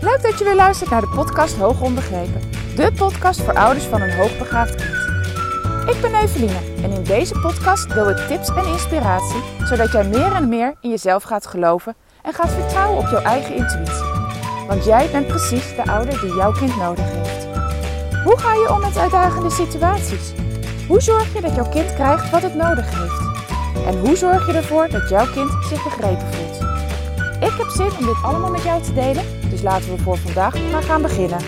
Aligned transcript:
Leuk 0.00 0.22
dat 0.22 0.38
je 0.38 0.44
weer 0.44 0.54
luistert 0.54 0.90
naar 0.90 1.00
de 1.00 1.12
podcast 1.14 1.56
Hoog 1.56 1.80
Onbegrepen. 1.80 2.40
De 2.76 2.92
podcast 2.96 3.40
voor 3.40 3.54
ouders 3.54 3.84
van 3.84 4.00
een 4.00 4.16
hoogbegaafd 4.16 4.74
kind. 4.74 4.94
Ik 5.96 6.00
ben 6.00 6.14
Eveline 6.14 6.60
en 6.82 6.90
in 6.90 7.02
deze 7.02 7.38
podcast 7.38 7.94
deel 7.94 8.10
ik 8.10 8.16
tips 8.16 8.48
en 8.48 8.66
inspiratie... 8.66 9.40
zodat 9.64 9.92
jij 9.92 10.04
meer 10.04 10.32
en 10.32 10.48
meer 10.48 10.74
in 10.80 10.90
jezelf 10.90 11.22
gaat 11.22 11.46
geloven 11.46 11.94
en 12.22 12.32
gaat 12.32 12.50
vertrouwen 12.50 12.98
op 12.98 13.08
jouw 13.10 13.22
eigen 13.22 13.54
intuïtie. 13.54 14.04
Want 14.66 14.84
jij 14.84 15.10
bent 15.10 15.26
precies 15.26 15.76
de 15.76 15.84
ouder 15.84 16.20
die 16.20 16.34
jouw 16.34 16.52
kind 16.52 16.76
nodig 16.76 17.04
heeft. 17.04 17.46
Hoe 18.24 18.38
ga 18.38 18.52
je 18.52 18.72
om 18.72 18.80
met 18.80 18.98
uitdagende 18.98 19.50
situaties? 19.50 20.32
Hoe 20.88 21.00
zorg 21.00 21.34
je 21.34 21.40
dat 21.40 21.54
jouw 21.54 21.68
kind 21.68 21.94
krijgt 21.94 22.30
wat 22.30 22.42
het 22.42 22.54
nodig 22.54 22.86
heeft? 22.90 23.28
En 23.86 23.98
hoe 23.98 24.16
zorg 24.16 24.46
je 24.46 24.52
ervoor 24.52 24.88
dat 24.88 25.08
jouw 25.08 25.26
kind 25.32 25.50
zich 25.68 25.84
begrepen 25.84 26.26
voelt? 26.32 26.60
Ik 27.42 27.56
heb 27.58 27.68
zin 27.68 27.90
om 27.98 28.06
dit 28.06 28.22
allemaal 28.22 28.50
met 28.50 28.62
jou 28.62 28.82
te 28.82 28.92
delen, 28.92 29.39
laten 29.62 29.96
we 29.96 30.02
voor 30.02 30.18
vandaag 30.18 30.70
maar 30.70 30.82
gaan 30.82 31.02
beginnen. 31.02 31.38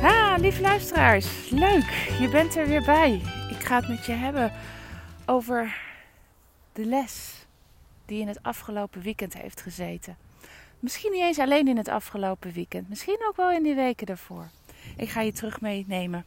Ha, 0.00 0.36
lieve 0.36 0.60
luisteraars, 0.60 1.50
leuk, 1.50 2.16
je 2.20 2.28
bent 2.32 2.56
er 2.56 2.68
weer 2.68 2.84
bij. 2.84 3.12
Ik 3.50 3.64
ga 3.64 3.76
het 3.76 3.88
met 3.88 4.06
je 4.06 4.12
hebben 4.12 4.52
over 5.26 5.76
de 6.72 6.84
les 6.84 7.46
die 8.06 8.20
in 8.20 8.28
het 8.28 8.42
afgelopen 8.42 9.02
weekend 9.02 9.34
heeft 9.34 9.60
gezeten. 9.60 10.16
Misschien 10.78 11.12
niet 11.12 11.22
eens 11.22 11.38
alleen 11.38 11.68
in 11.68 11.76
het 11.76 11.88
afgelopen 11.88 12.52
weekend, 12.52 12.88
misschien 12.88 13.24
ook 13.28 13.36
wel 13.36 13.50
in 13.50 13.62
die 13.62 13.74
weken 13.74 14.06
daarvoor. 14.06 14.48
Ik 14.96 15.08
ga 15.08 15.20
je 15.20 15.32
terug 15.32 15.60
meenemen. 15.60 16.24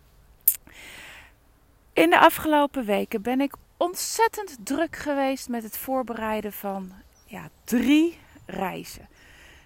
In 1.97 2.09
de 2.09 2.19
afgelopen 2.19 2.85
weken 2.85 3.21
ben 3.21 3.41
ik 3.41 3.53
ontzettend 3.77 4.57
druk 4.63 4.95
geweest 4.95 5.49
met 5.49 5.63
het 5.63 5.77
voorbereiden 5.77 6.53
van 6.53 6.91
ja, 7.25 7.49
drie 7.63 8.17
reizen. 8.45 9.07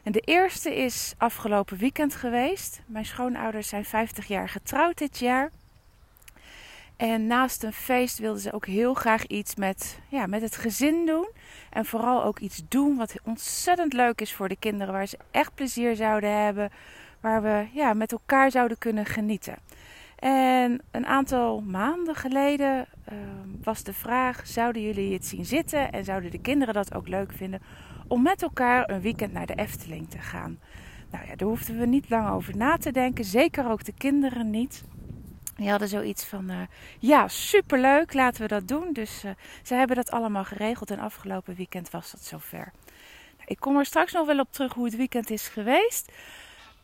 En 0.03 0.11
de 0.11 0.19
eerste 0.19 0.75
is 0.75 1.13
afgelopen 1.17 1.77
weekend 1.77 2.15
geweest. 2.15 2.81
Mijn 2.85 3.05
schoonouders 3.05 3.67
zijn 3.67 3.85
50 3.85 4.27
jaar 4.27 4.49
getrouwd 4.49 4.97
dit 4.97 5.19
jaar. 5.19 5.51
En 6.97 7.27
naast 7.27 7.63
een 7.63 7.73
feest 7.73 8.17
wilden 8.17 8.41
ze 8.41 8.53
ook 8.53 8.65
heel 8.65 8.93
graag 8.93 9.25
iets 9.27 9.55
met, 9.55 9.99
ja, 10.07 10.25
met 10.25 10.41
het 10.41 10.55
gezin 10.55 11.05
doen. 11.05 11.29
En 11.69 11.85
vooral 11.85 12.23
ook 12.23 12.39
iets 12.39 12.61
doen 12.67 12.97
wat 12.97 13.13
ontzettend 13.23 13.93
leuk 13.93 14.21
is 14.21 14.33
voor 14.33 14.47
de 14.47 14.59
kinderen. 14.59 14.93
Waar 14.93 15.07
ze 15.07 15.17
echt 15.31 15.55
plezier 15.55 15.95
zouden 15.95 16.43
hebben 16.43 16.71
waar 17.21 17.41
we 17.41 17.67
ja, 17.73 17.93
met 17.93 18.11
elkaar 18.11 18.51
zouden 18.51 18.77
kunnen 18.77 19.05
genieten. 19.05 19.55
En 20.21 20.81
een 20.91 21.05
aantal 21.05 21.61
maanden 21.61 22.15
geleden 22.15 22.87
uh, 23.11 23.17
was 23.63 23.83
de 23.83 23.93
vraag: 23.93 24.47
zouden 24.47 24.81
jullie 24.81 25.13
het 25.13 25.25
zien 25.25 25.45
zitten 25.45 25.91
en 25.91 26.03
zouden 26.03 26.31
de 26.31 26.41
kinderen 26.41 26.73
dat 26.73 26.93
ook 26.93 27.07
leuk 27.07 27.31
vinden 27.31 27.61
om 28.07 28.21
met 28.21 28.41
elkaar 28.41 28.89
een 28.89 29.01
weekend 29.01 29.33
naar 29.33 29.45
de 29.45 29.55
Efteling 29.55 30.09
te 30.09 30.17
gaan? 30.17 30.59
Nou 31.11 31.25
ja, 31.27 31.35
daar 31.35 31.47
hoefden 31.47 31.77
we 31.77 31.85
niet 31.85 32.09
lang 32.09 32.29
over 32.29 32.57
na 32.57 32.77
te 32.77 32.91
denken, 32.91 33.25
zeker 33.25 33.69
ook 33.69 33.83
de 33.83 33.93
kinderen 33.97 34.49
niet. 34.49 34.83
Die 35.55 35.69
hadden 35.69 35.87
zoiets 35.87 36.25
van: 36.25 36.51
uh, 36.51 36.57
ja, 36.99 37.27
superleuk, 37.27 38.13
laten 38.13 38.41
we 38.41 38.47
dat 38.47 38.67
doen. 38.67 38.93
Dus 38.93 39.23
uh, 39.25 39.31
ze 39.63 39.73
hebben 39.73 39.95
dat 39.95 40.11
allemaal 40.11 40.45
geregeld 40.45 40.91
en 40.91 40.99
afgelopen 40.99 41.55
weekend 41.55 41.89
was 41.89 42.11
dat 42.11 42.23
zover. 42.23 42.71
Nou, 43.37 43.45
ik 43.45 43.59
kom 43.59 43.77
er 43.77 43.85
straks 43.85 44.13
nog 44.13 44.25
wel 44.25 44.39
op 44.39 44.51
terug 44.51 44.73
hoe 44.73 44.85
het 44.85 44.95
weekend 44.95 45.29
is 45.29 45.47
geweest. 45.47 46.11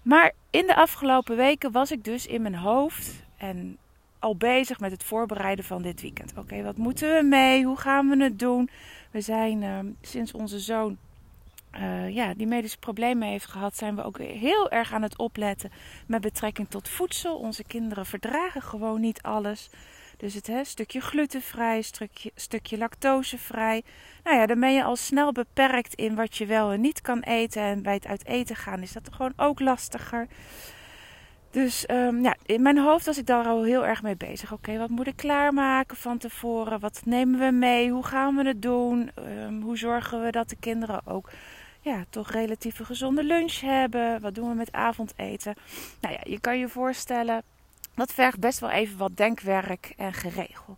Maar 0.02 0.32
in 0.50 0.68
de 0.68 0.76
afgelopen 0.76 1.36
weken 1.36 1.72
was 1.72 1.92
ik 1.92 2.04
dus 2.04 2.28
in 2.28 2.42
mijn 2.42 2.56
hoofd 2.56 3.26
en 3.38 3.78
al 4.20 4.36
bezig 4.36 4.80
met 4.80 4.92
het 4.92 5.04
voorbereiden 5.04 5.66
van 5.66 5.82
dit 5.82 6.02
weekend. 6.02 6.34
Oké, 6.38 6.64
wat 6.64 6.78
moeten 6.78 7.16
we 7.16 7.24
mee? 7.24 7.66
Hoe 7.66 7.78
gaan 7.78 8.10
we 8.10 8.24
het 8.24 8.40
doen? 8.40 8.70
We 9.12 9.22
zijn 9.22 9.62
uh, 9.62 9.80
sinds 10.02 10.32
onze 10.32 10.60
zoon 10.60 10.98
uh, 11.76 12.10
ja, 12.10 12.34
die 12.34 12.48
medische 12.48 12.78
problemen 12.78 13.28
heeft 13.28 13.46
gehad, 13.46 13.78
zijn 13.78 13.96
we 13.96 14.04
ook 14.04 14.18
heel 14.20 14.70
erg 14.70 14.94
aan 14.94 15.02
het 15.02 15.18
opletten 15.18 15.72
met 16.08 16.22
betrekking 16.22 16.70
tot 16.70 16.90
voedsel. 16.90 17.38
Onze 17.38 17.64
kinderen 17.64 18.06
verdragen 18.06 18.62
gewoon 18.62 19.02
niet 19.02 19.22
alles. 19.22 19.70
Dus 20.18 20.34
het 20.34 20.48
hè, 20.48 20.64
stukje 20.64 21.02
glutenvrij, 21.02 21.82
stukje, 21.82 22.32
stukje 22.36 22.78
lactosevrij. 22.78 23.84
Nou 24.24 24.38
ja, 24.38 24.46
dan 24.46 24.60
ben 24.60 24.74
je 24.74 24.84
al 24.84 24.96
snel 24.96 25.32
beperkt 25.32 25.94
in 25.94 26.16
wat 26.16 26.38
je 26.38 26.46
wel 26.46 26.72
en 26.72 26.82
niet 26.82 27.02
kan 27.02 27.20
eten. 27.20 27.62
En 27.62 27.82
bij 27.82 27.94
het 27.94 28.08
uit 28.08 28.26
eten 28.26 28.56
gaan 28.56 28.82
is 28.82 28.92
dat 28.92 29.10
gewoon 29.12 29.34
ook 29.36 29.60
lastiger. 29.60 30.28
Dus 31.52 31.86
um, 31.90 32.24
ja, 32.24 32.36
in 32.46 32.62
mijn 32.62 32.78
hoofd 32.78 33.06
was 33.06 33.18
ik 33.18 33.26
daar 33.26 33.46
al 33.46 33.64
heel 33.64 33.86
erg 33.86 34.02
mee 34.02 34.16
bezig. 34.16 34.54
Oké, 34.54 34.78
wat 34.78 34.90
moet 34.90 35.08
ik 35.08 35.16
klaarmaken 35.16 35.98
van 35.98 36.18
tevoren? 36.18 36.80
Wat 36.80 37.02
nemen 37.06 37.40
we 37.40 37.52
mee? 37.52 37.92
Hoe 37.92 38.06
gaan 38.06 38.36
we 38.36 38.48
het 38.48 38.62
doen? 38.62 39.12
Um, 39.20 39.62
hoe 39.62 39.78
zorgen 39.78 40.24
we 40.24 40.32
dat 40.32 40.50
de 40.50 40.58
kinderen 40.60 41.02
ook 41.06 41.30
ja, 41.82 42.06
toch 42.10 42.32
relatief 42.32 42.80
een 42.80 42.86
gezonde 42.86 43.24
lunch 43.24 43.60
hebben? 43.60 44.22
Wat 44.22 44.36
doen 44.36 44.50
we 44.50 44.56
met 44.56 44.72
avondeten? 44.72 45.56
Nou 46.02 46.14
ja, 46.14 46.20
je 46.24 46.40
kan 46.40 46.60
je 46.60 46.70
voorstellen, 46.70 47.44
dat 47.96 48.14
vergt 48.14 48.40
best 48.40 48.60
wel 48.60 48.70
even 48.70 48.98
wat 48.98 49.18
denkwerk 49.18 49.94
en 49.98 50.14
geregel. 50.14 50.76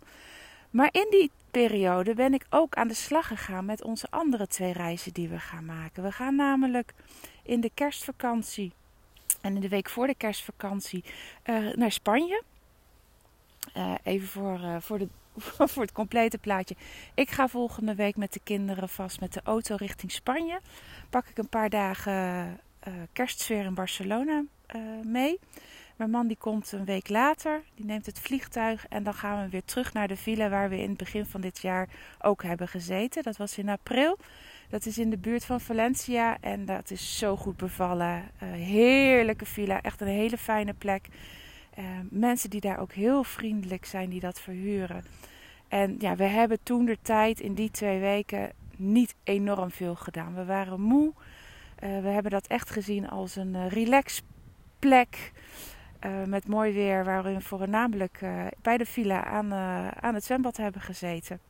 Maar 0.70 0.88
in 0.92 1.06
die 1.10 1.30
periode 1.50 2.14
ben 2.14 2.34
ik 2.34 2.46
ook 2.50 2.74
aan 2.74 2.88
de 2.88 2.94
slag 2.94 3.26
gegaan 3.26 3.64
met 3.64 3.82
onze 3.82 4.06
andere 4.10 4.46
twee 4.46 4.72
reizen 4.72 5.12
die 5.12 5.28
we 5.28 5.38
gaan 5.38 5.64
maken. 5.64 6.02
We 6.02 6.12
gaan 6.12 6.34
namelijk 6.34 6.94
in 7.42 7.60
de 7.60 7.70
kerstvakantie 7.74 8.72
en 9.40 9.54
in 9.54 9.60
de 9.60 9.68
week 9.68 9.88
voor 9.88 10.06
de 10.06 10.14
kerstvakantie 10.14 11.04
uh, 11.44 11.74
naar 11.74 11.92
Spanje. 11.92 12.42
Uh, 13.76 13.94
even 14.02 14.28
voor, 14.28 14.60
uh, 14.60 14.76
voor, 14.80 14.98
de, 14.98 15.08
voor 15.72 15.82
het 15.82 15.92
complete 15.92 16.38
plaatje. 16.38 16.76
Ik 17.14 17.30
ga 17.30 17.48
volgende 17.48 17.94
week 17.94 18.16
met 18.16 18.32
de 18.32 18.40
kinderen 18.44 18.88
vast 18.88 19.20
met 19.20 19.32
de 19.32 19.40
auto 19.44 19.74
richting 19.76 20.12
Spanje. 20.12 20.60
Pak 21.10 21.26
ik 21.26 21.38
een 21.38 21.48
paar 21.48 21.70
dagen 21.70 22.60
kerstsfeer 23.12 23.64
in 23.64 23.74
Barcelona 23.74 24.44
mee. 25.02 25.38
Mijn 26.00 26.12
man 26.12 26.26
die 26.26 26.36
komt 26.36 26.72
een 26.72 26.84
week 26.84 27.08
later, 27.08 27.62
die 27.74 27.84
neemt 27.84 28.06
het 28.06 28.18
vliegtuig 28.18 28.86
en 28.88 29.02
dan 29.02 29.14
gaan 29.14 29.44
we 29.44 29.50
weer 29.50 29.64
terug 29.64 29.92
naar 29.92 30.08
de 30.08 30.16
villa 30.16 30.48
waar 30.48 30.68
we 30.68 30.78
in 30.80 30.88
het 30.88 30.98
begin 30.98 31.26
van 31.26 31.40
dit 31.40 31.58
jaar 31.58 31.88
ook 32.20 32.42
hebben 32.42 32.68
gezeten. 32.68 33.22
Dat 33.22 33.36
was 33.36 33.58
in 33.58 33.68
april. 33.68 34.18
Dat 34.70 34.86
is 34.86 34.98
in 34.98 35.10
de 35.10 35.18
buurt 35.18 35.44
van 35.44 35.60
Valencia 35.60 36.36
en 36.40 36.64
dat 36.64 36.90
is 36.90 37.18
zo 37.18 37.36
goed 37.36 37.56
bevallen. 37.56 38.30
Uh, 38.42 38.52
heerlijke 38.52 39.46
villa, 39.46 39.80
echt 39.82 40.00
een 40.00 40.06
hele 40.06 40.38
fijne 40.38 40.72
plek. 40.72 41.08
Uh, 41.78 41.84
mensen 42.10 42.50
die 42.50 42.60
daar 42.60 42.78
ook 42.78 42.92
heel 42.92 43.24
vriendelijk 43.24 43.84
zijn, 43.84 44.10
die 44.10 44.20
dat 44.20 44.40
verhuren. 44.40 45.04
En 45.68 45.96
ja, 45.98 46.16
we 46.16 46.24
hebben 46.24 46.58
toen 46.62 46.84
de 46.84 46.98
tijd 47.02 47.40
in 47.40 47.54
die 47.54 47.70
twee 47.70 47.98
weken 47.98 48.52
niet 48.76 49.14
enorm 49.24 49.70
veel 49.70 49.94
gedaan. 49.94 50.34
We 50.34 50.44
waren 50.44 50.80
moe. 50.80 51.12
Uh, 51.12 52.00
we 52.00 52.08
hebben 52.08 52.30
dat 52.30 52.46
echt 52.46 52.70
gezien 52.70 53.08
als 53.08 53.36
een 53.36 53.68
relaxplek. 53.68 55.32
Met 56.26 56.48
mooi 56.48 56.72
weer, 56.72 57.04
waarin 57.04 57.34
we 57.34 57.40
voornamelijk 57.40 58.20
bij 58.62 58.76
de 58.76 58.86
villa 58.86 59.24
aan, 59.24 59.52
aan 60.02 60.14
het 60.14 60.24
zwembad 60.24 60.56
hebben 60.56 60.80
gezeten. 60.80 61.40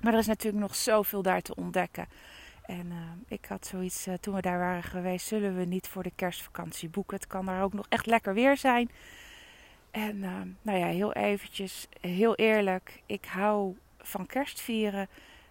Maar 0.00 0.12
er 0.12 0.18
is 0.18 0.26
natuurlijk 0.26 0.62
nog 0.62 0.74
zoveel 0.74 1.22
daar 1.22 1.42
te 1.42 1.54
ontdekken. 1.54 2.06
En 2.62 2.92
ik 3.28 3.44
had 3.44 3.66
zoiets, 3.66 4.06
toen 4.20 4.34
we 4.34 4.40
daar 4.40 4.58
waren 4.58 4.82
geweest, 4.82 5.26
zullen 5.26 5.56
we 5.56 5.64
niet 5.64 5.88
voor 5.88 6.02
de 6.02 6.12
kerstvakantie 6.16 6.88
boeken. 6.88 7.16
Het 7.16 7.26
kan 7.26 7.46
daar 7.46 7.62
ook 7.62 7.72
nog 7.72 7.86
echt 7.88 8.06
lekker 8.06 8.34
weer 8.34 8.56
zijn. 8.56 8.90
En 9.90 10.18
nou 10.62 10.78
ja, 10.78 10.86
heel 10.86 11.12
eventjes, 11.12 11.86
heel 12.00 12.34
eerlijk, 12.34 13.02
ik 13.06 13.24
hou 13.24 13.76
van 13.98 14.26
kerstvieren 14.26 15.08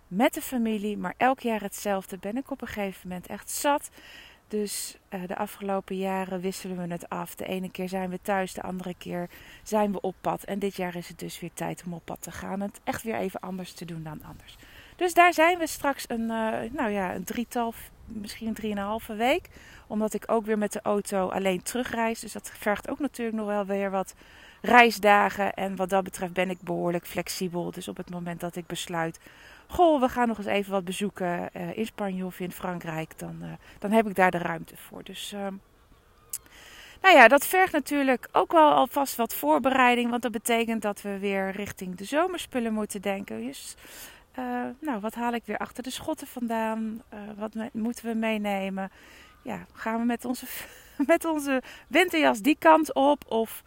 met 0.08 0.34
de 0.34 0.42
familie. 0.42 0.98
Maar 0.98 1.14
elk 1.18 1.40
jaar 1.40 1.62
hetzelfde 1.62 2.18
ben 2.18 2.38
ik 2.38 2.52
op 2.52 2.62
een 2.62 2.68
gegeven 2.68 3.08
moment 3.08 3.28
echt 3.28 3.50
zat. 3.50 3.90
Dus 4.48 4.98
de 5.28 5.36
afgelopen 5.36 5.98
jaren 5.98 6.42
wisselen 6.42 6.78
we 6.78 6.94
het 6.94 7.10
af. 7.10 7.36
De 7.36 7.46
ene 7.46 7.72
keer 7.72 7.90
zijn 7.90 8.10
we 8.10 8.20
thuis, 8.22 8.54
de 8.54 8.62
andere 8.62 8.96
keer 8.98 9.30
zijn 9.64 9.92
we 9.92 10.02
op 10.02 10.16
pad. 10.22 10.44
En 10.44 10.60
dit 10.60 10.76
jaar 10.76 10.96
is 10.96 11.08
het 11.08 11.20
dus 11.20 11.40
weer 11.40 11.54
tijd 11.54 11.84
om 11.86 11.94
op 11.94 12.06
pad 12.06 12.22
te 12.22 12.32
gaan. 12.32 12.60
Het 12.60 12.82
echt 12.84 13.04
weer 13.04 13.16
even 13.16 13.40
anders 13.40 13.74
te 13.74 13.86
doen 13.86 14.04
dan 14.04 14.24
anders. 14.24 14.58
Dus 15.00 15.14
daar 15.14 15.34
zijn 15.34 15.58
we 15.58 15.68
straks 15.68 16.06
een, 16.08 16.22
uh, 16.22 16.72
nou 16.72 16.90
ja, 16.90 17.16
een 17.16 17.24
drietal, 17.24 17.74
misschien 18.06 18.48
een 18.48 18.54
drieënhalve 18.54 19.16
week. 19.16 19.50
Omdat 19.88 20.14
ik 20.14 20.24
ook 20.28 20.46
weer 20.46 20.58
met 20.58 20.72
de 20.72 20.82
auto 20.82 21.30
alleen 21.30 21.62
terugreis. 21.64 22.20
Dus 22.20 22.32
dat 22.32 22.52
vergt 22.54 22.90
ook 22.90 23.00
natuurlijk 23.00 23.38
nog 23.38 23.48
wel 23.48 23.66
weer 23.66 23.92
wat 23.92 24.14
reisdagen. 24.62 25.54
En 25.54 25.76
wat 25.76 25.90
dat 25.90 26.04
betreft 26.04 26.34
ben 26.34 26.50
ik 26.50 26.62
behoorlijk 26.62 27.08
flexibel. 27.08 27.72
Dus 27.72 27.88
op 27.88 27.98
het 27.98 28.10
moment 28.10 28.40
dat 28.40 28.56
ik 28.56 28.68
besluit 28.68 29.20
goh, 29.68 30.02
we 30.02 30.10
gaan 30.10 30.28
nog 30.28 30.38
eens 30.38 30.48
even 30.48 30.72
wat 30.72 30.86
bezoeken 30.86 31.50
uh, 31.54 31.78
in 31.78 31.86
Spanje 31.86 32.26
of 32.26 32.40
in 32.40 32.52
Frankrijk, 32.52 33.20
dan, 33.20 33.38
uh, 33.42 33.50
dan 33.80 33.92
heb 33.92 34.08
ik 34.08 34.16
daar 34.16 34.32
de 34.32 34.38
ruimte 34.38 34.78
voor. 34.78 35.04
Dus 35.04 35.34
uh, 35.34 35.48
nou 37.02 37.16
ja, 37.16 37.28
dat 37.28 37.46
vergt 37.46 37.74
natuurlijk 37.74 38.28
ook 38.32 38.52
wel 38.52 38.72
alvast 38.72 39.16
wat 39.16 39.34
voorbereiding, 39.34 40.10
want 40.10 40.22
dat 40.22 40.32
betekent 40.32 40.82
dat 40.82 41.02
we 41.02 41.20
weer 41.20 41.52
richting 41.52 41.96
de 41.96 42.04
zomerspullen 42.04 42.74
moeten 42.74 43.02
denken. 43.02 43.46
Dus 43.46 43.76
nou, 44.80 45.00
wat 45.00 45.14
haal 45.14 45.34
ik 45.34 45.46
weer 45.46 45.58
achter 45.58 45.84
de 45.84 45.90
schotten 45.90 46.28
vandaan? 46.28 47.02
wat 47.38 47.54
moeten 47.74 48.06
we 48.06 48.14
meenemen? 48.14 48.92
Ja, 49.44 49.66
gaan 49.74 50.00
we 50.00 50.06
met 50.06 50.26
onze, 50.26 50.46
met 51.14 51.26
onze 51.26 51.62
winterjas 51.88 52.40
die 52.40 52.56
kant 52.60 52.94
op? 52.94 53.26
Of 53.28 53.64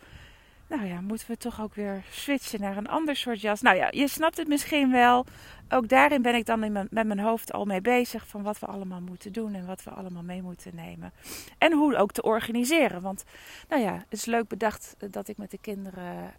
nou 0.73 0.87
ja, 0.87 1.01
moeten 1.01 1.27
we 1.29 1.37
toch 1.37 1.61
ook 1.61 1.75
weer 1.75 2.03
switchen 2.11 2.61
naar 2.61 2.77
een 2.77 2.89
ander 2.89 3.17
soort 3.17 3.41
jas. 3.41 3.61
Nou 3.61 3.77
ja, 3.77 3.89
je 3.91 4.09
snapt 4.09 4.37
het 4.37 4.49
misschien 4.49 4.91
wel. 4.91 5.27
Ook 5.69 5.89
daarin 5.89 6.23
ben 6.23 6.35
ik 6.35 6.47
dan 6.47 6.65
in 6.65 6.73
mijn, 6.73 6.87
met 6.91 7.07
mijn 7.07 7.19
hoofd 7.19 7.53
al 7.53 7.65
mee 7.65 7.81
bezig 7.81 8.27
van 8.27 8.43
wat 8.43 8.59
we 8.59 8.67
allemaal 8.67 9.01
moeten 9.01 9.33
doen 9.33 9.55
en 9.55 9.67
wat 9.67 9.83
we 9.83 9.91
allemaal 9.91 10.23
mee 10.23 10.43
moeten 10.43 10.75
nemen. 10.75 11.13
En 11.59 11.73
hoe 11.73 11.97
ook 11.97 12.13
te 12.13 12.23
organiseren. 12.23 13.01
Want 13.01 13.25
nou 13.69 13.83
ja, 13.83 13.93
het 13.93 14.13
is 14.13 14.25
leuk 14.25 14.49
bedacht 14.49 14.97
dat 15.11 15.29
ik 15.29 15.37
met 15.37 15.51
de 15.51 15.59
kinderen 15.59 16.35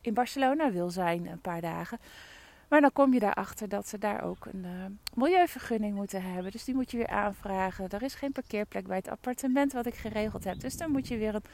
in 0.00 0.14
Barcelona 0.14 0.70
wil 0.70 0.90
zijn 0.90 1.26
een 1.26 1.40
paar 1.40 1.60
dagen. 1.60 1.98
Maar 2.74 2.82
dan 2.82 2.92
kom 2.92 3.12
je 3.12 3.20
daarachter 3.20 3.68
dat 3.68 3.88
ze 3.88 3.98
daar 3.98 4.22
ook 4.22 4.46
een 4.46 4.64
uh, 4.64 4.70
milieuvergunning 5.14 5.94
moeten 5.94 6.22
hebben. 6.22 6.52
Dus 6.52 6.64
die 6.64 6.74
moet 6.74 6.90
je 6.90 6.96
weer 6.96 7.08
aanvragen. 7.08 7.88
Er 7.88 8.02
is 8.02 8.14
geen 8.14 8.32
parkeerplek 8.32 8.86
bij 8.86 8.96
het 8.96 9.08
appartement 9.08 9.72
wat 9.72 9.86
ik 9.86 9.94
geregeld 9.94 10.44
heb. 10.44 10.60
Dus 10.60 10.76
dan 10.76 10.90
moet 10.90 11.08
je 11.08 11.16
weer 11.16 11.34
een 11.34 11.44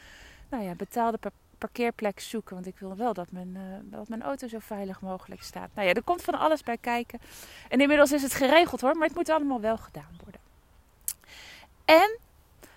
nou 0.48 0.64
ja, 0.64 0.74
betaalde 0.74 1.18
parkeerplek 1.58 2.20
zoeken. 2.20 2.54
Want 2.54 2.66
ik 2.66 2.78
wil 2.78 2.96
wel 2.96 3.12
dat 3.12 3.30
mijn, 3.30 3.48
uh, 3.48 3.60
dat 3.82 4.08
mijn 4.08 4.22
auto 4.22 4.48
zo 4.48 4.58
veilig 4.58 5.00
mogelijk 5.00 5.42
staat. 5.42 5.70
Nou 5.74 5.88
ja, 5.88 5.94
er 5.94 6.02
komt 6.02 6.22
van 6.22 6.34
alles 6.34 6.62
bij 6.62 6.78
kijken. 6.78 7.20
En 7.68 7.80
inmiddels 7.80 8.12
is 8.12 8.22
het 8.22 8.34
geregeld 8.34 8.80
hoor, 8.80 8.96
maar 8.96 9.06
het 9.06 9.16
moet 9.16 9.28
allemaal 9.28 9.60
wel 9.60 9.76
gedaan 9.76 10.18
worden. 10.22 10.40
En 11.84 12.18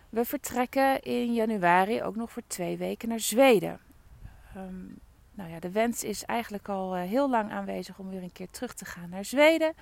we 0.09 0.25
vertrekken 0.25 1.01
in 1.01 1.33
januari 1.33 2.03
ook 2.03 2.15
nog 2.15 2.31
voor 2.31 2.43
twee 2.47 2.77
weken 2.77 3.09
naar 3.09 3.19
Zweden. 3.19 3.79
Um, 4.57 4.99
nou 5.33 5.49
ja, 5.49 5.59
de 5.59 5.71
wens 5.71 6.03
is 6.03 6.25
eigenlijk 6.25 6.69
al 6.69 6.97
uh, 6.97 7.03
heel 7.03 7.29
lang 7.29 7.51
aanwezig 7.51 7.99
om 7.99 8.09
weer 8.09 8.23
een 8.23 8.31
keer 8.31 8.49
terug 8.49 8.73
te 8.73 8.85
gaan 8.85 9.09
naar 9.09 9.25
Zweden. 9.25 9.73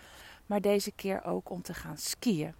Maar 0.45 0.61
deze 0.61 0.91
keer 0.91 1.23
ook 1.23 1.49
om 1.49 1.61
te 1.61 1.73
gaan 1.73 1.97
skiën. 1.97 2.53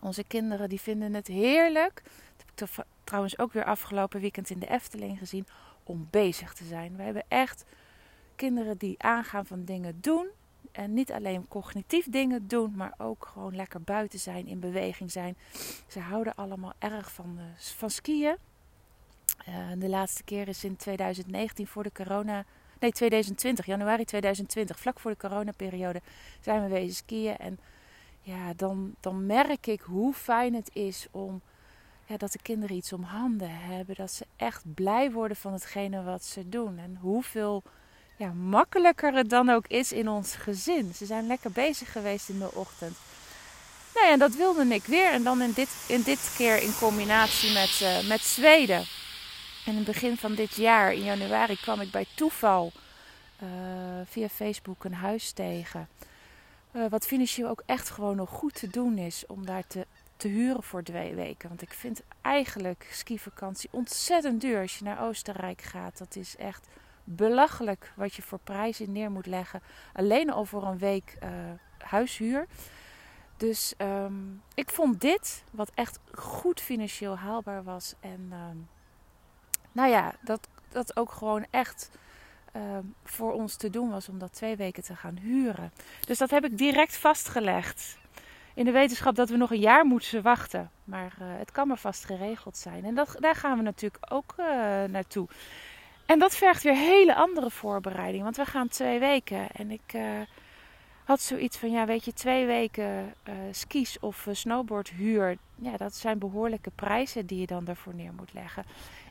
Onze 0.00 0.24
kinderen 0.24 0.68
die 0.68 0.80
vinden 0.80 1.14
het 1.14 1.26
heerlijk. 1.26 2.02
Dat 2.36 2.68
heb 2.68 2.78
ik 2.78 2.84
trouwens 3.04 3.38
ook 3.38 3.52
weer 3.52 3.64
afgelopen 3.64 4.20
weekend 4.20 4.50
in 4.50 4.58
de 4.58 4.68
Efteling 4.68 5.18
gezien. 5.18 5.46
Om 5.82 6.06
bezig 6.10 6.54
te 6.54 6.64
zijn. 6.64 6.96
We 6.96 7.02
hebben 7.02 7.24
echt 7.28 7.64
kinderen 8.36 8.78
die 8.78 9.02
aangaan 9.02 9.46
van 9.46 9.64
dingen 9.64 9.98
doen. 10.00 10.26
En 10.72 10.94
niet 10.94 11.12
alleen 11.12 11.48
cognitief 11.48 12.10
dingen 12.10 12.48
doen, 12.48 12.74
maar 12.76 12.94
ook 12.98 13.28
gewoon 13.32 13.56
lekker 13.56 13.82
buiten 13.82 14.18
zijn, 14.18 14.46
in 14.46 14.60
beweging 14.60 15.10
zijn. 15.10 15.36
Ze 15.86 16.00
houden 16.00 16.34
allemaal 16.34 16.72
erg 16.78 17.12
van, 17.12 17.34
uh, 17.38 17.44
van 17.56 17.90
skiën. 17.90 18.36
Uh, 19.48 19.54
de 19.78 19.88
laatste 19.88 20.22
keer 20.22 20.48
is 20.48 20.64
in 20.64 20.76
2019 20.76 21.66
voor 21.66 21.82
de 21.82 21.92
corona. 21.92 22.44
Nee, 22.80 22.92
2020, 22.92 23.66
januari 23.66 24.04
2020, 24.04 24.78
vlak 24.78 25.00
voor 25.00 25.10
de 25.10 25.16
coronaperiode, 25.16 26.00
zijn 26.40 26.62
we 26.62 26.68
wezen 26.68 26.94
skiën. 26.94 27.36
En 27.36 27.58
ja, 28.20 28.52
dan, 28.56 28.94
dan 29.00 29.26
merk 29.26 29.66
ik 29.66 29.80
hoe 29.80 30.14
fijn 30.14 30.54
het 30.54 30.70
is 30.72 31.06
om 31.10 31.42
ja, 32.06 32.16
dat 32.16 32.32
de 32.32 32.42
kinderen 32.42 32.76
iets 32.76 32.92
om 32.92 33.02
handen 33.02 33.50
hebben. 33.50 33.94
Dat 33.94 34.12
ze 34.12 34.26
echt 34.36 34.74
blij 34.74 35.10
worden 35.10 35.36
van 35.36 35.52
hetgene 35.52 36.02
wat 36.02 36.24
ze 36.24 36.48
doen. 36.48 36.78
En 36.78 36.98
hoeveel 37.00 37.62
ja, 38.16 38.32
makkelijker 38.32 39.14
het 39.14 39.30
dan 39.30 39.48
ook 39.48 39.66
is 39.66 39.92
in 39.92 40.08
ons 40.08 40.34
gezin. 40.34 40.94
Ze 40.94 41.06
zijn 41.06 41.26
lekker 41.26 41.50
bezig 41.50 41.92
geweest 41.92 42.28
in 42.28 42.38
de 42.38 42.54
ochtend. 42.54 42.96
Nou 43.94 44.06
ja, 44.06 44.16
dat 44.16 44.34
wilde 44.34 44.64
ik 44.64 44.84
weer. 44.84 45.10
En 45.12 45.22
dan 45.22 45.42
in 45.42 45.52
dit, 45.52 45.68
in 45.88 46.02
dit 46.02 46.34
keer 46.36 46.62
in 46.62 46.74
combinatie 46.78 47.52
met, 47.52 47.80
uh, 47.82 48.08
met 48.08 48.20
Zweden. 48.20 48.84
In 49.68 49.76
het 49.76 49.84
begin 49.84 50.16
van 50.16 50.34
dit 50.34 50.54
jaar, 50.54 50.92
in 50.92 51.04
januari, 51.04 51.56
kwam 51.56 51.80
ik 51.80 51.90
bij 51.90 52.06
toeval 52.14 52.72
uh, 53.42 53.48
via 54.04 54.28
Facebook 54.28 54.84
een 54.84 54.94
huis 54.94 55.32
tegen. 55.32 55.88
Uh, 56.72 56.86
wat 56.88 57.06
financieel 57.06 57.48
ook 57.48 57.62
echt 57.66 57.90
gewoon 57.90 58.16
nog 58.16 58.30
goed 58.30 58.54
te 58.54 58.68
doen 58.68 58.98
is 58.98 59.26
om 59.26 59.46
daar 59.46 59.66
te, 59.66 59.86
te 60.16 60.28
huren 60.28 60.62
voor 60.62 60.82
twee 60.82 61.14
weken. 61.14 61.48
Want 61.48 61.62
ik 61.62 61.72
vind 61.72 62.02
eigenlijk 62.20 62.88
skivakantie 62.90 63.68
ontzettend 63.72 64.40
duur 64.40 64.60
als 64.60 64.78
je 64.78 64.84
naar 64.84 65.02
Oostenrijk 65.02 65.62
gaat. 65.62 65.98
Dat 65.98 66.16
is 66.16 66.36
echt 66.36 66.66
belachelijk 67.04 67.92
wat 67.96 68.14
je 68.14 68.22
voor 68.22 68.40
prijzen 68.44 68.92
neer 68.92 69.10
moet 69.10 69.26
leggen. 69.26 69.62
Alleen 69.92 70.30
al 70.30 70.44
voor 70.44 70.66
een 70.66 70.78
week 70.78 71.16
uh, 71.22 71.28
huishuur. 71.78 72.46
Dus 73.36 73.74
um, 73.78 74.42
ik 74.54 74.70
vond 74.70 75.00
dit, 75.00 75.44
wat 75.50 75.70
echt 75.74 75.98
goed 76.14 76.60
financieel 76.60 77.16
haalbaar 77.16 77.64
was. 77.64 77.94
En 78.00 78.32
um, 78.50 78.68
nou 79.78 79.90
ja, 79.90 80.14
dat, 80.20 80.48
dat 80.68 80.96
ook 80.96 81.12
gewoon 81.12 81.46
echt 81.50 81.90
uh, 82.56 82.62
voor 83.04 83.32
ons 83.32 83.56
te 83.56 83.70
doen 83.70 83.90
was 83.90 84.08
om 84.08 84.18
dat 84.18 84.32
twee 84.32 84.56
weken 84.56 84.82
te 84.82 84.96
gaan 84.96 85.16
huren. 85.16 85.72
Dus 86.06 86.18
dat 86.18 86.30
heb 86.30 86.44
ik 86.44 86.58
direct 86.58 86.96
vastgelegd. 86.96 87.98
In 88.54 88.64
de 88.64 88.70
wetenschap 88.70 89.14
dat 89.14 89.28
we 89.28 89.36
nog 89.36 89.50
een 89.50 89.60
jaar 89.60 89.84
moeten 89.84 90.22
wachten. 90.22 90.70
Maar 90.84 91.14
uh, 91.20 91.26
het 91.38 91.50
kan 91.50 91.68
maar 91.68 91.78
vast 91.78 92.04
geregeld 92.04 92.56
zijn. 92.56 92.84
En 92.84 92.94
dat, 92.94 93.16
daar 93.18 93.34
gaan 93.34 93.56
we 93.56 93.62
natuurlijk 93.62 94.12
ook 94.12 94.34
uh, 94.38 94.46
naartoe. 94.84 95.28
En 96.06 96.18
dat 96.18 96.36
vergt 96.36 96.62
weer 96.62 96.76
hele 96.76 97.14
andere 97.14 97.50
voorbereiding. 97.50 98.22
Want 98.22 98.36
we 98.36 98.44
gaan 98.44 98.68
twee 98.68 98.98
weken. 98.98 99.50
En 99.50 99.70
ik 99.70 99.94
had 101.08 101.20
zoiets 101.20 101.56
van, 101.56 101.70
ja 101.70 101.86
weet 101.86 102.04
je, 102.04 102.12
twee 102.12 102.46
weken 102.46 103.14
skis 103.50 103.98
of 104.00 104.26
snowboardhuur. 104.32 105.36
Ja, 105.54 105.76
dat 105.76 105.94
zijn 105.94 106.18
behoorlijke 106.18 106.70
prijzen 106.74 107.26
die 107.26 107.40
je 107.40 107.46
dan 107.46 107.64
daarvoor 107.64 107.94
neer 107.94 108.12
moet 108.12 108.32
leggen. 108.32 108.64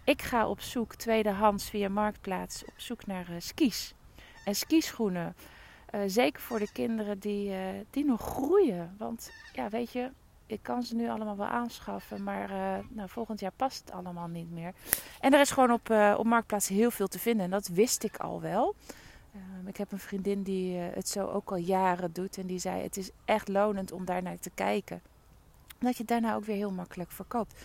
Ik 0.04 0.22
ga 0.22 0.48
op 0.48 0.62
zoek 0.62 0.96
tweedehands 0.96 1.70
via 1.70 1.90
Marktplaats 1.90 2.66
op 2.66 2.74
zoek 2.76 3.06
naar 3.06 3.30
uh, 3.30 3.36
skis 3.38 3.94
en 4.46 4.56
skischoenen. 4.56 5.36
Uh, 5.96 6.02
zeker 6.08 6.42
voor 6.42 6.60
de 6.60 6.72
kinderen 6.72 7.20
die, 7.20 7.50
uh, 7.50 7.58
die 7.90 8.06
nog 8.06 8.22
groeien. 8.22 8.96
Want 8.98 9.32
ja, 9.54 9.70
weet 9.70 9.92
je, 9.92 10.10
ik 10.46 10.60
kan 10.62 10.84
ze 10.84 10.96
nu 10.96 11.10
allemaal 11.10 11.38
wel 11.38 11.48
aanschaffen, 11.48 12.24
maar 12.24 12.50
nou, 12.90 13.10
volgend 13.10 13.40
jaar 13.40 13.54
past 13.56 13.80
het 13.80 13.92
allemaal 13.92 14.28
niet 14.28 14.52
meer. 14.52 14.74
En 15.20 15.34
er 15.34 15.40
is 15.40 15.52
gewoon 15.52 15.72
op, 15.72 15.90
op 16.18 16.26
Marktplaats 16.26 16.68
heel 16.68 16.92
veel 16.92 17.08
te 17.08 17.20
vinden 17.20 17.46
en 17.46 17.52
dat 17.52 17.68
wist 17.68 18.04
ik 18.04 18.18
al 18.18 18.42
wel. 18.42 18.76
Ehm, 19.38 19.68
ik 19.68 19.78
heb 19.78 19.92
een 19.92 20.00
vriendin 20.00 20.44
die 20.44 20.78
het 20.78 21.10
zo 21.10 21.28
ook 21.28 21.52
al 21.52 21.58
jaren 21.58 22.14
doet 22.14 22.38
en 22.38 22.48
die 22.48 22.60
zei: 22.60 22.82
Het 22.82 22.98
is 22.98 23.10
echt 23.26 23.48
lonend 23.48 23.92
om 23.92 24.06
daar 24.06 24.22
naar 24.22 24.40
te 24.40 24.52
kijken. 24.56 25.02
Omdat 25.80 25.94
je 25.94 26.02
het 26.02 26.08
daarna 26.08 26.36
ook 26.36 26.46
weer 26.46 26.56
heel 26.56 26.72
makkelijk 26.72 27.12
verkoopt. 27.12 27.64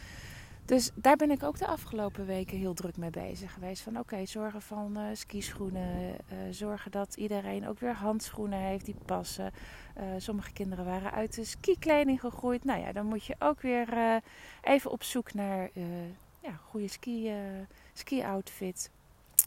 Dus 0.65 0.91
daar 0.95 1.17
ben 1.17 1.31
ik 1.31 1.43
ook 1.43 1.59
de 1.59 1.67
afgelopen 1.67 2.27
weken 2.27 2.59
heel 2.59 2.75
druk 2.75 2.97
mee 2.97 3.11
bezig 3.11 3.53
geweest. 3.53 3.83
Van 3.83 3.99
oké, 3.99 4.27
zorgen 4.27 4.63
van 4.63 4.99
uh, 4.99 5.05
skischoenen. 5.13 5.99
Uh, 6.01 6.39
zorgen 6.51 6.91
dat 6.91 7.17
iedereen 7.17 7.69
ook 7.69 7.79
weer 7.79 7.95
handschoenen 7.95 8.59
heeft 8.59 8.85
die 8.85 8.97
passen. 9.05 9.53
Sommige 10.17 10.53
kinderen 10.53 10.85
waren 10.85 11.13
uit 11.13 11.35
de 11.35 11.45
skikleding 11.45 12.21
gegroeid. 12.21 12.65
Nou 12.65 12.81
ja, 12.81 12.93
dan 12.93 13.07
moet 13.07 13.25
je 13.25 13.35
ook 13.39 13.61
weer 13.61 13.89
even 14.63 14.91
op 14.91 15.03
zoek 15.03 15.35
naar 15.35 15.71
ja, 16.41 16.53
goede 16.53 16.89
ski, 16.89 17.33
ski 17.93 18.23
outfit. 18.23 18.91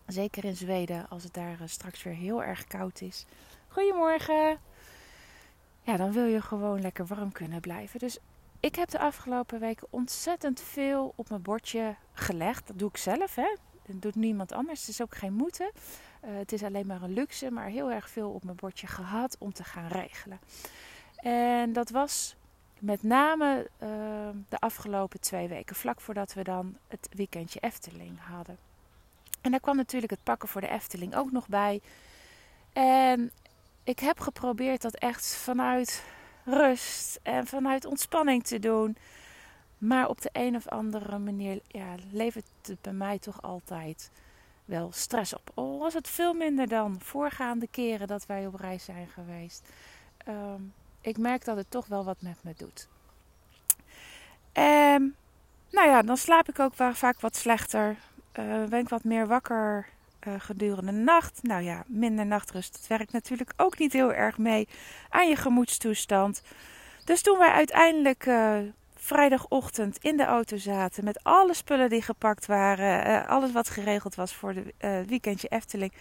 Zeker 0.07 0.45
in 0.45 0.55
Zweden, 0.55 1.09
als 1.09 1.23
het 1.23 1.33
daar 1.33 1.57
straks 1.65 2.03
weer 2.03 2.13
heel 2.13 2.43
erg 2.43 2.67
koud 2.67 3.01
is. 3.01 3.25
Goedemorgen! 3.67 4.59
Ja, 5.81 5.97
dan 5.97 6.11
wil 6.11 6.25
je 6.25 6.41
gewoon 6.41 6.81
lekker 6.81 7.05
warm 7.05 7.31
kunnen 7.31 7.59
blijven. 7.59 7.99
Dus 7.99 8.17
ik 8.59 8.75
heb 8.75 8.89
de 8.89 8.99
afgelopen 8.99 9.59
weken 9.59 9.87
ontzettend 9.89 10.61
veel 10.61 11.13
op 11.15 11.29
mijn 11.29 11.41
bordje 11.41 11.95
gelegd. 12.13 12.67
Dat 12.67 12.79
doe 12.79 12.89
ik 12.89 12.97
zelf, 12.97 13.35
hè. 13.35 13.55
Dat 13.85 14.01
doet 14.01 14.15
niemand 14.15 14.51
anders. 14.51 14.79
Het 14.79 14.89
is 14.89 15.01
ook 15.01 15.15
geen 15.15 15.33
moeten. 15.33 15.71
Uh, 16.25 16.37
het 16.37 16.51
is 16.51 16.63
alleen 16.63 16.87
maar 16.87 17.01
een 17.01 17.13
luxe, 17.13 17.51
maar 17.51 17.67
heel 17.67 17.91
erg 17.91 18.09
veel 18.09 18.29
op 18.29 18.43
mijn 18.43 18.55
bordje 18.55 18.87
gehad 18.87 19.35
om 19.39 19.53
te 19.53 19.63
gaan 19.63 19.87
regelen. 19.87 20.39
En 21.15 21.73
dat 21.73 21.89
was 21.89 22.35
met 22.79 23.03
name 23.03 23.69
uh, 23.83 23.89
de 24.49 24.59
afgelopen 24.59 25.19
twee 25.19 25.47
weken, 25.47 25.75
vlak 25.75 26.01
voordat 26.01 26.33
we 26.33 26.43
dan 26.43 26.77
het 26.87 27.07
weekendje 27.11 27.59
Efteling 27.59 28.19
hadden. 28.19 28.57
En 29.45 29.51
daar 29.51 29.59
kwam 29.59 29.75
natuurlijk 29.75 30.11
het 30.11 30.23
pakken 30.23 30.49
voor 30.49 30.61
de 30.61 30.69
Efteling 30.69 31.15
ook 31.15 31.31
nog 31.31 31.47
bij. 31.47 31.81
En 32.73 33.31
ik 33.83 33.99
heb 33.99 34.19
geprobeerd 34.19 34.81
dat 34.81 34.95
echt 34.95 35.35
vanuit 35.35 36.03
rust 36.43 37.19
en 37.23 37.47
vanuit 37.47 37.85
ontspanning 37.85 38.43
te 38.43 38.59
doen. 38.59 38.97
Maar 39.77 40.07
op 40.07 40.21
de 40.21 40.29
een 40.31 40.55
of 40.55 40.67
andere 40.67 41.17
manier 41.17 41.61
ja, 41.67 41.95
levert 42.11 42.45
het 42.61 42.81
bij 42.81 42.93
mij 42.93 43.19
toch 43.19 43.41
altijd 43.41 44.11
wel 44.65 44.91
stress 44.91 45.33
op. 45.33 45.51
Al 45.53 45.79
was 45.79 45.93
het 45.93 46.07
veel 46.07 46.33
minder 46.33 46.67
dan 46.67 47.01
voorgaande 47.01 47.67
keren 47.67 48.07
dat 48.07 48.25
wij 48.25 48.47
op 48.47 48.55
reis 48.55 48.83
zijn 48.83 49.07
geweest. 49.07 49.69
Um, 50.27 50.73
ik 51.01 51.17
merk 51.17 51.45
dat 51.45 51.57
het 51.57 51.71
toch 51.71 51.87
wel 51.87 52.03
wat 52.03 52.21
met 52.21 52.37
me 52.43 52.53
doet. 52.57 52.87
Ehm, 54.51 55.03
nou 55.71 55.87
ja, 55.87 56.01
dan 56.01 56.17
slaap 56.17 56.49
ik 56.49 56.59
ook 56.59 56.73
vaak 56.75 57.19
wat 57.19 57.35
slechter. 57.35 57.97
Uh, 58.39 58.63
ben 58.63 58.79
ik 58.79 58.89
wat 58.89 59.03
meer 59.03 59.27
wakker 59.27 59.87
uh, 60.27 60.33
gedurende 60.37 60.91
de 60.91 60.97
nacht. 60.97 61.39
Nou 61.43 61.63
ja, 61.63 61.83
minder 61.87 62.25
nachtrust. 62.25 62.71
Dat 62.71 62.87
werkt 62.87 63.11
natuurlijk 63.11 63.53
ook 63.57 63.77
niet 63.77 63.93
heel 63.93 64.13
erg 64.13 64.37
mee 64.37 64.67
aan 65.09 65.27
je 65.27 65.35
gemoedstoestand. 65.35 66.41
Dus 67.03 67.21
toen 67.21 67.37
wij 67.37 67.51
uiteindelijk 67.51 68.25
uh, 68.25 68.57
vrijdagochtend 68.95 69.97
in 70.01 70.17
de 70.17 70.25
auto 70.25 70.57
zaten 70.57 71.03
met 71.03 71.23
alle 71.23 71.53
spullen 71.53 71.89
die 71.89 72.01
gepakt 72.01 72.45
waren, 72.45 73.27
alles 73.27 73.51
wat 73.51 73.69
geregeld 73.69 74.15
was 74.15 74.33
voor 74.33 74.53
de 74.53 74.73
weekendje 75.07 75.47
Efteling, 75.47 75.93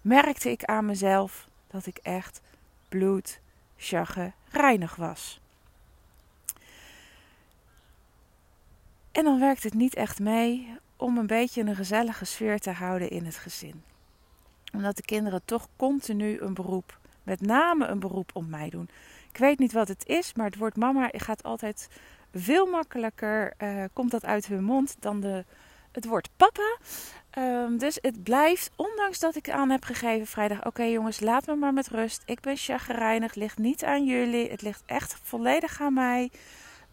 merkte 0.00 0.50
ik 0.50 0.64
aan 0.64 0.86
mezelf 0.86 1.48
dat 1.70 1.86
ik 1.86 1.96
echt 2.02 2.40
bloed, 2.88 3.40
reinig 4.50 4.96
was. 4.96 5.40
En 9.12 9.24
dan 9.24 9.40
werkt 9.40 9.62
het 9.62 9.74
niet 9.74 9.94
echt 9.94 10.18
mee 10.18 10.78
om 10.96 11.18
een 11.18 11.26
beetje 11.26 11.62
een 11.62 11.76
gezellige 11.76 12.24
sfeer 12.24 12.58
te 12.58 12.70
houden 12.70 13.10
in 13.10 13.24
het 13.24 13.36
gezin. 13.36 13.82
Omdat 14.72 14.96
de 14.96 15.02
kinderen 15.02 15.40
toch 15.44 15.68
continu 15.76 16.40
een 16.40 16.54
beroep, 16.54 16.98
met 17.22 17.40
name 17.40 17.86
een 17.86 17.98
beroep 17.98 18.30
op 18.32 18.46
mij 18.46 18.70
doen. 18.70 18.88
Ik 19.32 19.38
weet 19.38 19.58
niet 19.58 19.72
wat 19.72 19.88
het 19.88 20.06
is, 20.06 20.34
maar 20.34 20.46
het 20.46 20.56
woord 20.56 20.76
mama 20.76 21.08
gaat 21.12 21.42
altijd 21.42 21.88
veel 22.34 22.66
makkelijker, 22.66 23.52
uh, 23.58 23.84
komt 23.92 24.10
dat 24.10 24.24
uit 24.24 24.46
hun 24.46 24.64
mond 24.64 24.96
dan 25.00 25.20
de, 25.20 25.44
het 25.92 26.04
woord 26.04 26.28
papa. 26.36 26.78
Um, 27.38 27.78
dus 27.78 27.98
het 28.00 28.22
blijft, 28.22 28.70
ondanks 28.76 29.18
dat 29.18 29.36
ik 29.36 29.50
aan 29.50 29.70
heb 29.70 29.84
gegeven 29.84 30.26
vrijdag, 30.26 30.64
oké 30.66 30.82
jongens, 30.82 31.20
laat 31.20 31.46
me 31.46 31.54
maar 31.54 31.72
met 31.72 31.88
rust. 31.88 32.22
Ik 32.26 32.40
ben 32.40 32.56
chagrijnig, 32.56 33.28
het 33.28 33.36
ligt 33.36 33.58
niet 33.58 33.84
aan 33.84 34.04
jullie, 34.04 34.50
het 34.50 34.62
ligt 34.62 34.82
echt 34.86 35.18
volledig 35.22 35.80
aan 35.80 35.94
mij. 35.94 36.30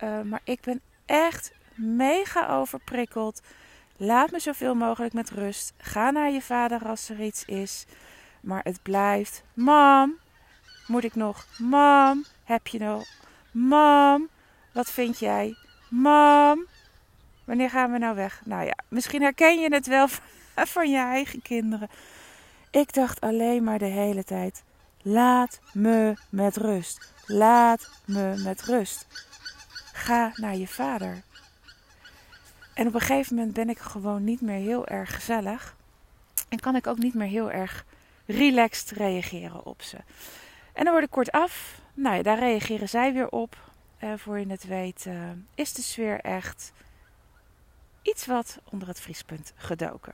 Uh, 0.04 0.22
maar 0.22 0.42
ik 0.44 0.62
ben 0.62 0.82
echt 1.06 1.54
mega 1.76 2.48
overprikkeld. 2.48 3.42
Laat 3.98 4.32
me 4.32 4.40
zoveel 4.40 4.76
mogelijk 4.76 5.14
met 5.14 5.30
rust. 5.30 5.74
Ga 5.78 6.12
naar 6.12 6.32
je 6.32 6.42
vader 6.42 6.88
als 6.88 7.10
er 7.10 7.22
iets 7.22 7.46
is. 7.46 7.86
Maar 8.42 8.64
het 8.64 8.82
blijft. 8.82 9.44
Mam, 9.54 10.14
moet 10.88 11.04
ik 11.04 11.16
nog? 11.16 11.48
Mam, 11.58 12.26
heb 12.44 12.68
je 12.68 12.80
nog? 12.80 13.06
Mam, 13.52 14.30
wat 14.74 14.92
vind 14.92 15.20
jij? 15.20 15.56
Mam, 15.90 16.66
wanneer 17.44 17.70
gaan 17.70 17.92
we 17.92 17.98
nou 17.98 18.16
weg? 18.16 18.42
Nou 18.46 18.66
ja, 18.66 18.76
misschien 18.88 19.22
herken 19.22 19.60
je 19.60 19.74
het 19.74 19.88
wel 19.88 20.08
van 20.76 20.90
je 20.90 20.98
eigen 20.98 21.42
kinderen. 21.42 21.90
Ik 22.72 22.94
dacht 22.94 23.22
alleen 23.22 23.64
maar 23.64 23.80
de 23.80 23.86
hele 23.86 24.24
tijd: 24.24 24.64
laat 25.02 25.60
me 25.74 26.14
met 26.30 26.58
rust. 26.58 27.14
Laat 27.26 27.90
me 28.06 28.42
met 28.44 28.62
rust. 28.62 29.08
Ga 29.94 30.32
naar 30.36 30.56
je 30.56 30.68
vader. 30.68 31.24
En 32.74 32.88
op 32.88 32.94
een 32.94 33.00
gegeven 33.00 33.36
moment 33.36 33.54
ben 33.54 33.70
ik 33.70 33.80
gewoon 33.80 34.24
niet 34.24 34.42
meer 34.42 34.60
heel 34.60 34.88
erg 34.88 35.16
gezellig. 35.16 35.76
En 36.50 36.60
kan 36.60 36.76
ik 36.76 36.88
ook 36.88 36.98
niet 36.98 37.14
meer 37.14 37.28
heel 37.28 37.52
erg 37.52 37.86
relaxed 38.26 38.92
reageren 38.92 39.66
op 39.66 39.82
ze. 39.82 39.98
En 40.74 40.84
dan 40.84 40.94
word 40.94 41.06
ik 41.06 41.12
kort 41.12 41.32
af. 41.32 41.82
Nou 41.94 42.16
ja, 42.16 42.22
daar 42.22 42.40
reageren 42.40 42.90
zij 42.90 43.14
weer 43.14 43.30
op. 43.30 43.72
Uh, 44.04 44.14
voor 44.18 44.40
je 44.40 44.48
het 44.48 44.64
weet, 44.64 45.08
is 45.56 45.74
de 45.74 45.82
sfeer 45.82 46.20
echt 46.20 46.72
iets 48.02 48.26
wat 48.26 48.60
onder 48.70 48.88
het 48.88 49.00
vriespunt 49.00 49.54
gedoken. 49.56 50.14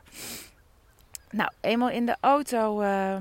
Nou, 1.32 1.52
eenmaal 1.62 1.90
in 1.90 2.06
de 2.06 2.18
auto 2.20 2.82
uh, 2.82 3.18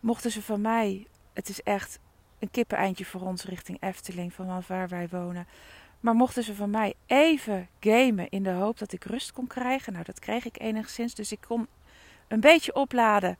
mochten 0.00 0.30
ze 0.30 0.42
van 0.42 0.60
mij. 0.60 1.06
Het 1.32 1.48
is 1.48 1.62
echt 1.62 1.98
een 2.38 2.50
kippeneindje 2.50 3.04
voor 3.04 3.20
ons 3.20 3.44
richting 3.44 3.82
Efteling, 3.82 4.32
vanaf 4.32 4.66
waar 4.66 4.88
wij 4.88 5.08
wonen. 5.08 5.46
Maar 6.06 6.14
mochten 6.14 6.42
ze 6.42 6.54
van 6.54 6.70
mij 6.70 6.94
even 7.06 7.68
gamen 7.80 8.28
in 8.28 8.42
de 8.42 8.50
hoop 8.50 8.78
dat 8.78 8.92
ik 8.92 9.04
rust 9.04 9.32
kon 9.32 9.46
krijgen. 9.46 9.92
Nou, 9.92 10.04
dat 10.04 10.18
kreeg 10.18 10.44
ik 10.44 10.60
enigszins. 10.60 11.14
Dus 11.14 11.32
ik 11.32 11.40
kon 11.46 11.66
een 12.28 12.40
beetje 12.40 12.74
opladen. 12.74 13.38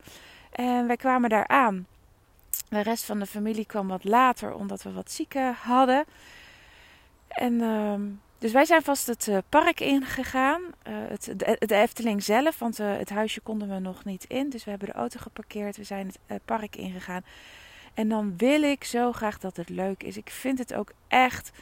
En 0.52 0.86
wij 0.86 0.96
kwamen 0.96 1.30
daar 1.30 1.46
aan. 1.46 1.86
De 2.68 2.80
rest 2.80 3.04
van 3.04 3.18
de 3.18 3.26
familie 3.26 3.66
kwam 3.66 3.88
wat 3.88 4.04
later, 4.04 4.54
omdat 4.54 4.82
we 4.82 4.92
wat 4.92 5.10
zieken 5.10 5.54
hadden. 5.54 6.04
En 7.28 7.52
uh, 7.52 7.94
dus 8.38 8.52
wij 8.52 8.64
zijn 8.64 8.82
vast 8.82 9.06
het 9.06 9.26
uh, 9.26 9.38
park 9.48 9.80
ingegaan. 9.80 10.62
Uh, 10.62 10.94
het, 11.08 11.32
de, 11.36 11.74
Efteling 11.74 12.22
zelf, 12.22 12.58
want 12.58 12.80
uh, 12.80 12.96
het 12.96 13.10
huisje 13.10 13.40
konden 13.40 13.68
we 13.68 13.78
nog 13.78 14.04
niet 14.04 14.24
in. 14.24 14.50
Dus 14.50 14.64
we 14.64 14.70
hebben 14.70 14.88
de 14.88 14.94
auto 14.94 15.20
geparkeerd. 15.20 15.76
We 15.76 15.84
zijn 15.84 16.12
het 16.26 16.44
park 16.44 16.76
ingegaan. 16.76 17.24
En 17.94 18.08
dan 18.08 18.36
wil 18.36 18.62
ik 18.62 18.84
zo 18.84 19.12
graag 19.12 19.38
dat 19.38 19.56
het 19.56 19.68
leuk 19.68 20.02
is. 20.02 20.16
Ik 20.16 20.30
vind 20.30 20.58
het 20.58 20.74
ook 20.74 20.92
echt 21.08 21.52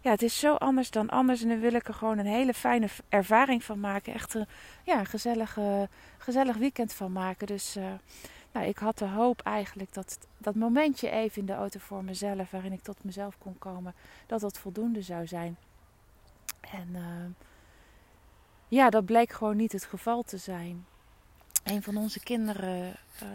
ja, 0.00 0.10
het 0.10 0.22
is 0.22 0.38
zo 0.38 0.54
anders 0.54 0.90
dan 0.90 1.08
anders. 1.08 1.42
En 1.42 1.48
dan 1.48 1.60
wil 1.60 1.72
ik 1.72 1.88
er 1.88 1.94
gewoon 1.94 2.18
een 2.18 2.26
hele 2.26 2.54
fijne 2.54 2.88
ervaring 3.08 3.64
van 3.64 3.80
maken. 3.80 4.14
Echt 4.14 4.34
een 4.34 4.46
ja, 4.84 5.04
gezellige, 5.04 5.88
gezellig 6.18 6.56
weekend 6.56 6.92
van 6.92 7.12
maken. 7.12 7.46
Dus 7.46 7.76
uh, 7.76 7.84
nou, 8.52 8.66
ik 8.66 8.78
had 8.78 8.98
de 8.98 9.08
hoop 9.08 9.40
eigenlijk 9.40 9.92
dat 9.92 10.18
dat 10.38 10.54
momentje 10.54 11.10
even 11.10 11.40
in 11.40 11.46
de 11.46 11.52
auto 11.52 11.78
voor 11.78 12.04
mezelf, 12.04 12.50
waarin 12.50 12.72
ik 12.72 12.82
tot 12.82 13.04
mezelf 13.04 13.38
kon 13.38 13.58
komen, 13.58 13.94
dat 14.26 14.40
dat 14.40 14.58
voldoende 14.58 15.02
zou 15.02 15.26
zijn. 15.26 15.56
En 16.60 16.88
uh, 16.92 17.46
ja, 18.68 18.90
dat 18.90 19.04
bleek 19.04 19.32
gewoon 19.32 19.56
niet 19.56 19.72
het 19.72 19.84
geval 19.84 20.22
te 20.22 20.36
zijn. 20.36 20.86
Een 21.64 21.82
van 21.82 21.96
onze 21.96 22.20
kinderen, 22.20 22.96
uh, 23.22 23.28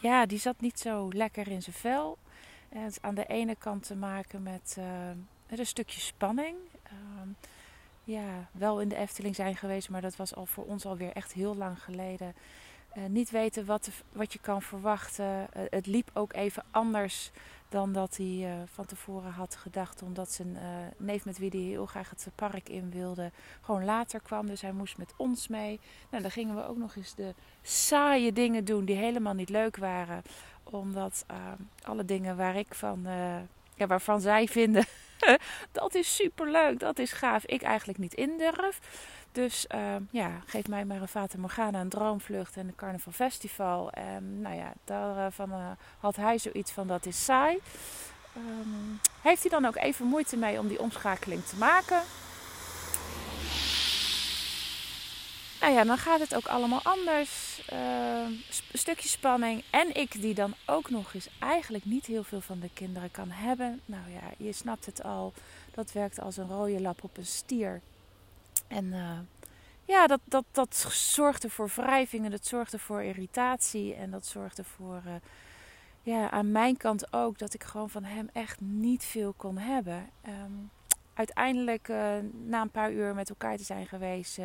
ja, 0.00 0.26
die 0.26 0.38
zat 0.38 0.60
niet 0.60 0.78
zo 0.78 1.08
lekker 1.12 1.48
in 1.48 1.62
zijn 1.62 1.76
vel. 1.76 2.18
En 2.68 2.82
het 2.82 2.98
aan 3.00 3.14
de 3.14 3.26
ene 3.26 3.56
kant 3.56 3.86
te 3.86 3.96
maken 3.96 4.42
met 4.42 4.78
met 5.52 5.60
een 5.60 5.66
stukje 5.66 6.00
spanning. 6.00 6.56
Uh, 6.86 6.92
ja, 8.04 8.48
wel 8.52 8.80
in 8.80 8.88
de 8.88 8.96
Efteling 8.96 9.34
zijn 9.34 9.56
geweest, 9.56 9.88
maar 9.88 10.00
dat 10.00 10.16
was 10.16 10.34
al 10.34 10.46
voor 10.46 10.64
ons 10.64 10.86
alweer 10.86 11.12
echt 11.12 11.32
heel 11.32 11.56
lang 11.56 11.82
geleden. 11.82 12.34
Uh, 12.96 13.04
niet 13.06 13.30
weten 13.30 13.64
wat, 13.64 13.90
wat 14.12 14.32
je 14.32 14.38
kan 14.38 14.62
verwachten. 14.62 15.24
Uh, 15.24 15.62
het 15.70 15.86
liep 15.86 16.10
ook 16.12 16.32
even 16.32 16.64
anders 16.70 17.30
dan 17.68 17.92
dat 17.92 18.16
hij 18.16 18.26
uh, 18.26 18.52
van 18.64 18.86
tevoren 18.86 19.32
had 19.32 19.56
gedacht. 19.56 20.02
Omdat 20.02 20.32
zijn 20.32 20.58
neef 20.96 21.24
met 21.24 21.38
wie 21.38 21.50
hij 21.50 21.60
heel 21.60 21.86
graag 21.86 22.10
het 22.10 22.28
park 22.34 22.68
in 22.68 22.90
wilde, 22.90 23.30
gewoon 23.60 23.84
later 23.84 24.20
kwam. 24.20 24.46
Dus 24.46 24.60
hij 24.60 24.72
moest 24.72 24.98
met 24.98 25.14
ons 25.16 25.48
mee. 25.48 25.80
Nou, 26.10 26.22
dan 26.22 26.32
gingen 26.32 26.56
we 26.56 26.66
ook 26.66 26.76
nog 26.76 26.96
eens 26.96 27.14
de 27.14 27.34
saaie 27.62 28.32
dingen 28.32 28.64
doen 28.64 28.84
die 28.84 28.96
helemaal 28.96 29.34
niet 29.34 29.48
leuk 29.48 29.76
waren. 29.76 30.22
Omdat 30.62 31.26
alle 31.82 32.04
dingen 32.04 32.36
waar 32.36 32.56
ik 32.56 32.74
van, 32.74 33.02
ja, 33.74 33.86
waarvan 33.86 34.20
zij 34.20 34.48
vinden 34.48 34.84
dat 35.72 35.94
is 35.94 36.14
super 36.14 36.50
leuk, 36.50 36.78
dat 36.78 36.98
is 36.98 37.12
gaaf. 37.12 37.44
Ik 37.44 37.62
eigenlijk 37.62 37.98
niet 37.98 38.14
in 38.14 38.38
durf. 38.38 38.78
Dus 39.32 39.66
uh, 39.74 39.94
ja, 40.10 40.30
geef 40.46 40.68
mij 40.68 40.84
maar 40.84 41.00
een 41.00 41.08
Fata 41.08 41.38
Morgana, 41.38 41.80
een 41.80 41.88
droomvlucht 41.88 42.56
en 42.56 42.66
een 42.66 42.74
Carnaval 42.74 43.12
Festival. 43.12 43.90
En 43.90 44.40
nou 44.40 44.56
ja, 44.56 44.72
daarvan 44.84 45.50
uh, 45.50 45.70
had 45.98 46.16
hij 46.16 46.38
zoiets 46.38 46.72
van 46.72 46.86
dat 46.86 47.06
is 47.06 47.24
saai. 47.24 47.58
Um, 48.36 49.00
heeft 49.22 49.42
hij 49.42 49.50
dan 49.50 49.64
ook 49.64 49.76
even 49.76 50.06
moeite 50.06 50.36
mee 50.36 50.58
om 50.58 50.68
die 50.68 50.80
omschakeling 50.80 51.44
te 51.44 51.56
maken? 51.56 52.02
Nou 55.62 55.74
ja, 55.74 55.84
dan 55.84 55.98
gaat 55.98 56.20
het 56.20 56.34
ook 56.34 56.46
allemaal 56.46 56.80
anders. 56.82 57.62
Een 57.66 58.42
stukje 58.72 59.08
spanning. 59.08 59.64
En 59.70 59.96
ik 59.96 60.20
die 60.20 60.34
dan 60.34 60.54
ook 60.66 60.90
nog 60.90 61.14
eens 61.14 61.28
eigenlijk 61.38 61.84
niet 61.84 62.06
heel 62.06 62.24
veel 62.24 62.40
van 62.40 62.60
de 62.60 62.70
kinderen 62.72 63.10
kan 63.10 63.30
hebben. 63.30 63.80
Nou 63.84 64.10
ja, 64.10 64.20
je 64.36 64.52
snapt 64.52 64.86
het 64.86 65.02
al. 65.02 65.32
Dat 65.74 65.92
werkt 65.92 66.20
als 66.20 66.36
een 66.36 66.48
rode 66.48 66.80
lap 66.80 67.04
op 67.04 67.16
een 67.16 67.26
stier. 67.26 67.80
En 68.68 68.84
uh, 68.84 69.18
ja, 69.84 70.06
dat, 70.06 70.20
dat, 70.24 70.44
dat 70.52 70.76
zorgde 70.90 71.50
voor 71.50 71.70
wrijvingen. 71.74 72.30
Dat 72.30 72.46
zorgde 72.46 72.78
voor 72.78 73.02
irritatie. 73.02 73.94
En 73.94 74.10
dat 74.10 74.26
zorgde 74.26 74.64
voor... 74.64 75.02
Uh, 75.06 75.12
ja, 76.02 76.30
aan 76.30 76.52
mijn 76.52 76.76
kant 76.76 77.12
ook 77.12 77.38
dat 77.38 77.54
ik 77.54 77.64
gewoon 77.64 77.90
van 77.90 78.04
hem 78.04 78.28
echt 78.32 78.60
niet 78.60 79.04
veel 79.04 79.34
kon 79.36 79.58
hebben. 79.58 80.10
Um, 80.28 80.70
uiteindelijk, 81.14 81.88
uh, 81.88 82.14
na 82.44 82.60
een 82.60 82.70
paar 82.70 82.92
uur 82.92 83.14
met 83.14 83.28
elkaar 83.28 83.56
te 83.56 83.64
zijn 83.64 83.86
geweest, 83.86 84.38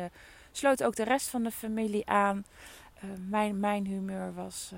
sloot 0.58 0.84
ook 0.84 0.96
de 0.96 1.04
rest 1.04 1.28
van 1.28 1.42
de 1.42 1.50
familie 1.50 2.06
aan. 2.06 2.44
Uh, 3.04 3.10
mijn, 3.28 3.60
mijn 3.60 3.86
humeur 3.86 4.34
was, 4.34 4.72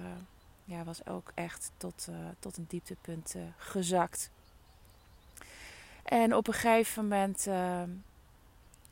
ja, 0.64 0.84
was 0.84 1.06
ook 1.06 1.32
echt 1.34 1.70
tot, 1.76 2.08
tot 2.38 2.56
een 2.56 2.66
dieptepunt 2.68 3.34
gezakt. 3.56 4.30
En 6.02 6.34
op 6.34 6.46
een 6.46 6.54
gegeven 6.54 7.02
moment, 7.02 7.48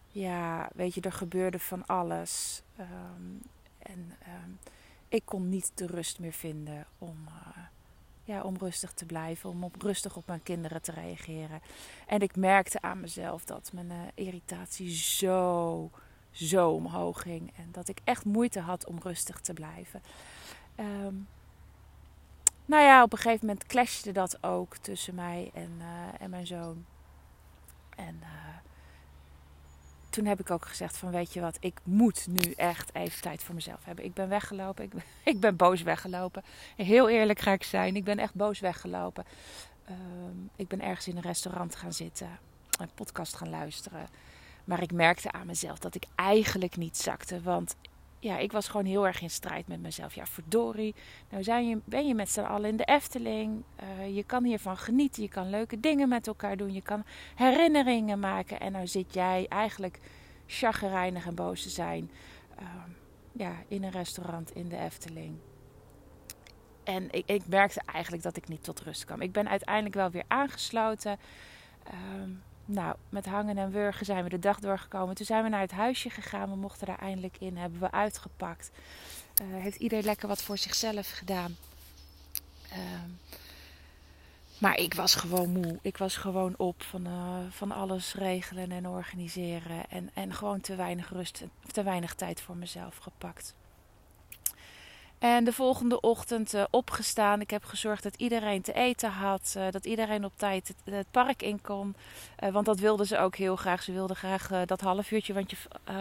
ja, 0.09 0.69
weet 0.75 0.95
je, 0.95 1.01
er 1.01 1.13
gebeurde 1.13 1.59
van 1.59 1.87
alles. 1.87 2.63
Um, 2.81 3.43
en 3.79 4.13
um, 4.45 4.59
ik 5.09 5.23
kon 5.25 5.49
niet 5.49 5.73
de 5.75 5.87
rust 5.87 6.19
meer 6.19 6.33
vinden 6.33 6.87
om 6.99 7.29
ja, 8.25 8.43
om 8.43 8.57
rustig 8.57 8.93
te 8.93 9.05
blijven, 9.07 9.51
om 9.51 9.65
op, 9.65 9.83
rustig 9.83 10.17
op 10.17 10.27
mijn 10.27 10.43
kinderen 10.43 10.83
te 10.83 10.93
reageren. 10.93 11.61
En 12.07 12.21
ik 12.21 12.37
merkte 12.37 12.81
aan 12.81 13.01
mezelf 13.01 13.45
dat 13.45 13.71
mijn 13.73 13.93
irritatie 14.15 14.91
zo, 14.91 15.91
zo 16.47 16.71
omhoog 16.71 17.23
ging. 17.23 17.53
En 17.57 17.69
dat 17.73 17.89
ik 17.89 17.99
echt 18.05 18.25
moeite 18.25 18.61
had 18.61 18.87
om 18.87 18.99
rustig 19.03 19.41
te 19.41 19.53
blijven. 19.53 20.03
Um, 20.77 21.29
nou 22.65 22.83
ja, 22.83 23.03
op 23.03 23.13
een 23.13 23.19
gegeven 23.19 23.47
moment 23.47 23.67
clashte 23.67 24.13
dat 24.13 24.43
ook 24.45 24.77
tussen 24.77 25.15
mij 25.15 25.51
en, 25.55 25.73
uh, 25.79 25.87
en 26.19 26.31
mijn 26.31 26.47
zoon. 26.47 26.85
En 27.97 28.19
uh, 28.23 28.29
toen 30.11 30.25
heb 30.25 30.41
ik 30.41 30.51
ook 30.51 30.67
gezegd 30.67 30.97
van 30.97 31.11
weet 31.11 31.33
je 31.33 31.41
wat, 31.41 31.57
ik 31.61 31.81
moet 31.83 32.27
nu 32.27 32.53
echt 32.53 32.95
even 32.95 33.21
tijd 33.21 33.43
voor 33.43 33.55
mezelf 33.55 33.85
hebben. 33.85 34.05
Ik 34.05 34.15
ben 34.15 34.29
weggelopen, 34.29 34.91
ik 35.25 35.41
ben, 35.41 35.57
boos 35.67 35.83
weggelopen. 35.83 36.43
Heel 36.77 37.09
eerlijk 37.09 37.39
ga 37.39 37.53
ik 37.53 37.63
zijn, 37.63 37.97
ik 37.97 38.05
ben 38.05 38.19
echt 38.19 38.35
boos 38.35 38.61
weggelopen. 38.61 39.25
Um, 39.91 40.51
ik 40.57 40.69
ben 40.69 40.81
ergens 40.81 41.09
in 41.09 41.17
een 41.17 41.23
restaurant 41.23 41.77
gaan 41.77 41.93
zitten, 41.93 42.39
een 42.81 42.91
podcast 42.95 43.37
gaan 43.37 43.51
luisteren. 43.51 44.09
Maar 44.69 44.83
ik 44.83 44.93
merkte 44.93 45.33
aan 45.33 45.47
mezelf 45.47 45.79
dat 45.79 45.95
ik 45.95 46.05
eigenlijk 46.15 46.77
niet 46.77 46.97
zakte. 46.97 47.43
Want 47.43 47.77
ja, 48.19 48.39
ik 48.39 48.53
was 48.53 48.69
gewoon 48.69 48.87
heel 48.87 49.07
erg 49.07 49.21
in 49.21 49.31
strijd 49.31 49.69
met 49.69 49.81
mezelf. 49.81 50.15
Ja, 50.15 50.27
verdorie. 50.27 50.95
Nou 51.31 51.43
zijn 51.43 51.69
je, 51.69 51.81
ben 51.85 52.07
je 52.07 52.15
met 52.15 52.31
z'n 52.31 52.41
allen 52.41 52.71
in 52.71 52.77
de 52.77 52.85
Efteling. 52.85 53.63
Uh, 53.83 54.17
je 54.17 54.25
kan 54.25 54.45
hiervan 54.45 54.77
genieten. 54.77 55.23
Je 55.23 55.29
kan 55.29 55.51
leuke 55.51 55.81
dingen 55.81 56.09
met 56.09 56.27
elkaar 56.27 56.57
doen. 56.57 56.73
Je 56.73 56.83
kan 56.83 57.05
herinneringen 57.35 58.19
maken. 58.19 58.61
En 58.61 58.73
nou 58.73 58.87
zit 58.87 59.15
jij 59.15 59.47
eigenlijk 59.49 60.01
chagrijnig 60.47 61.27
en 61.27 61.35
boos 61.35 61.63
te 61.63 61.69
zijn. 61.69 62.11
Ehm, 62.57 62.91
ja, 63.33 63.53
in 63.69 63.85
een 63.85 63.91
restaurant 63.91 64.55
in 64.55 64.69
de 64.69 64.79
Efteling. 64.79 65.39
En 66.85 67.11
ik, 67.11 67.27
ik, 67.27 67.47
merkte 67.47 67.83
eigenlijk 67.87 68.23
dat 68.23 68.37
ik 68.37 68.49
niet 68.49 68.65
tot 68.65 68.81
rust 68.81 69.05
kwam. 69.05 69.21
Ik 69.21 69.33
ben 69.33 69.49
uiteindelijk 69.49 69.95
wel 69.95 70.11
weer 70.11 70.25
aangesloten. 70.27 71.19
Ehm, 71.85 72.31
nou, 72.69 72.97
met 73.09 73.27
hangen 73.27 73.59
en 73.59 73.71
wurgen 73.71 74.07
zijn 74.07 74.25
we 74.25 74.29
de 74.29 74.39
dag 74.39 74.61
doorgekomen. 74.61 75.15
Toen 75.15 75.27
zijn 75.27 75.43
we 75.43 75.49
naar 75.49 75.61
het 75.61 75.71
huisje 75.71 76.11
gegaan. 76.11 76.51
We 76.51 76.57
mochten 76.57 76.87
daar 76.87 76.99
eindelijk 76.99 77.37
in. 77.39 77.57
Hebben 77.57 77.81
we 77.81 77.91
uitgepakt. 77.91 78.71
Uh, 79.43 79.63
heeft 79.63 79.77
iedereen 79.77 80.05
lekker 80.05 80.29
wat 80.29 80.43
voor 80.43 80.59
zichzelf 80.59 81.11
gedaan. 81.11 81.57
Ehm, 82.71 83.11
maar 84.59 84.77
ik 84.77 84.95
was 84.95 85.15
gewoon 85.15 85.51
moe. 85.51 85.79
Ik 85.83 85.97
was 85.97 86.17
gewoon 86.17 86.55
op 86.57 86.83
van, 86.83 87.07
uh, 87.07 87.39
van 87.51 87.73
alles 87.73 88.15
regelen 88.15 88.73
en 88.73 88.89
organiseren. 88.89 89.91
En, 89.91 90.11
en 90.15 90.35
gewoon 90.35 90.61
te 90.61 90.75
weinig 90.75 91.11
rust, 91.11 91.45
te 91.67 91.83
weinig 91.83 92.15
tijd 92.15 92.41
voor 92.41 92.57
mezelf 92.57 92.97
gepakt. 92.97 93.55
En 95.19 95.45
de 95.45 95.53
volgende 95.53 96.01
ochtend 96.01 96.55
uh, 96.55 96.65
opgestaan. 96.71 97.41
Ik 97.41 97.51
heb 97.51 97.65
gezorgd 97.65 98.03
dat 98.03 98.15
iedereen 98.17 98.63
te 98.63 98.73
eten 98.73 99.11
had. 99.11 99.55
Uh, 99.57 99.67
dat 99.71 99.85
iedereen 99.85 100.25
op 100.25 100.33
tijd 100.37 100.75
het, 100.85 101.11
park 101.11 101.43
in 101.43 101.61
kon. 101.61 101.95
Uh, 102.45 102.51
want 102.51 102.67
dat 102.67 102.79
wilden 102.79 103.07
ze 103.07 103.19
ook 103.19 103.37
heel 103.37 103.57
graag. 103.57 103.83
Ze 103.83 103.93
wilden 103.93 104.17
graag 104.17 104.49
dat 104.67 104.81
half 104.81 105.11
uurtje, 105.11 105.33
want 105.33 105.51
je 105.51 105.57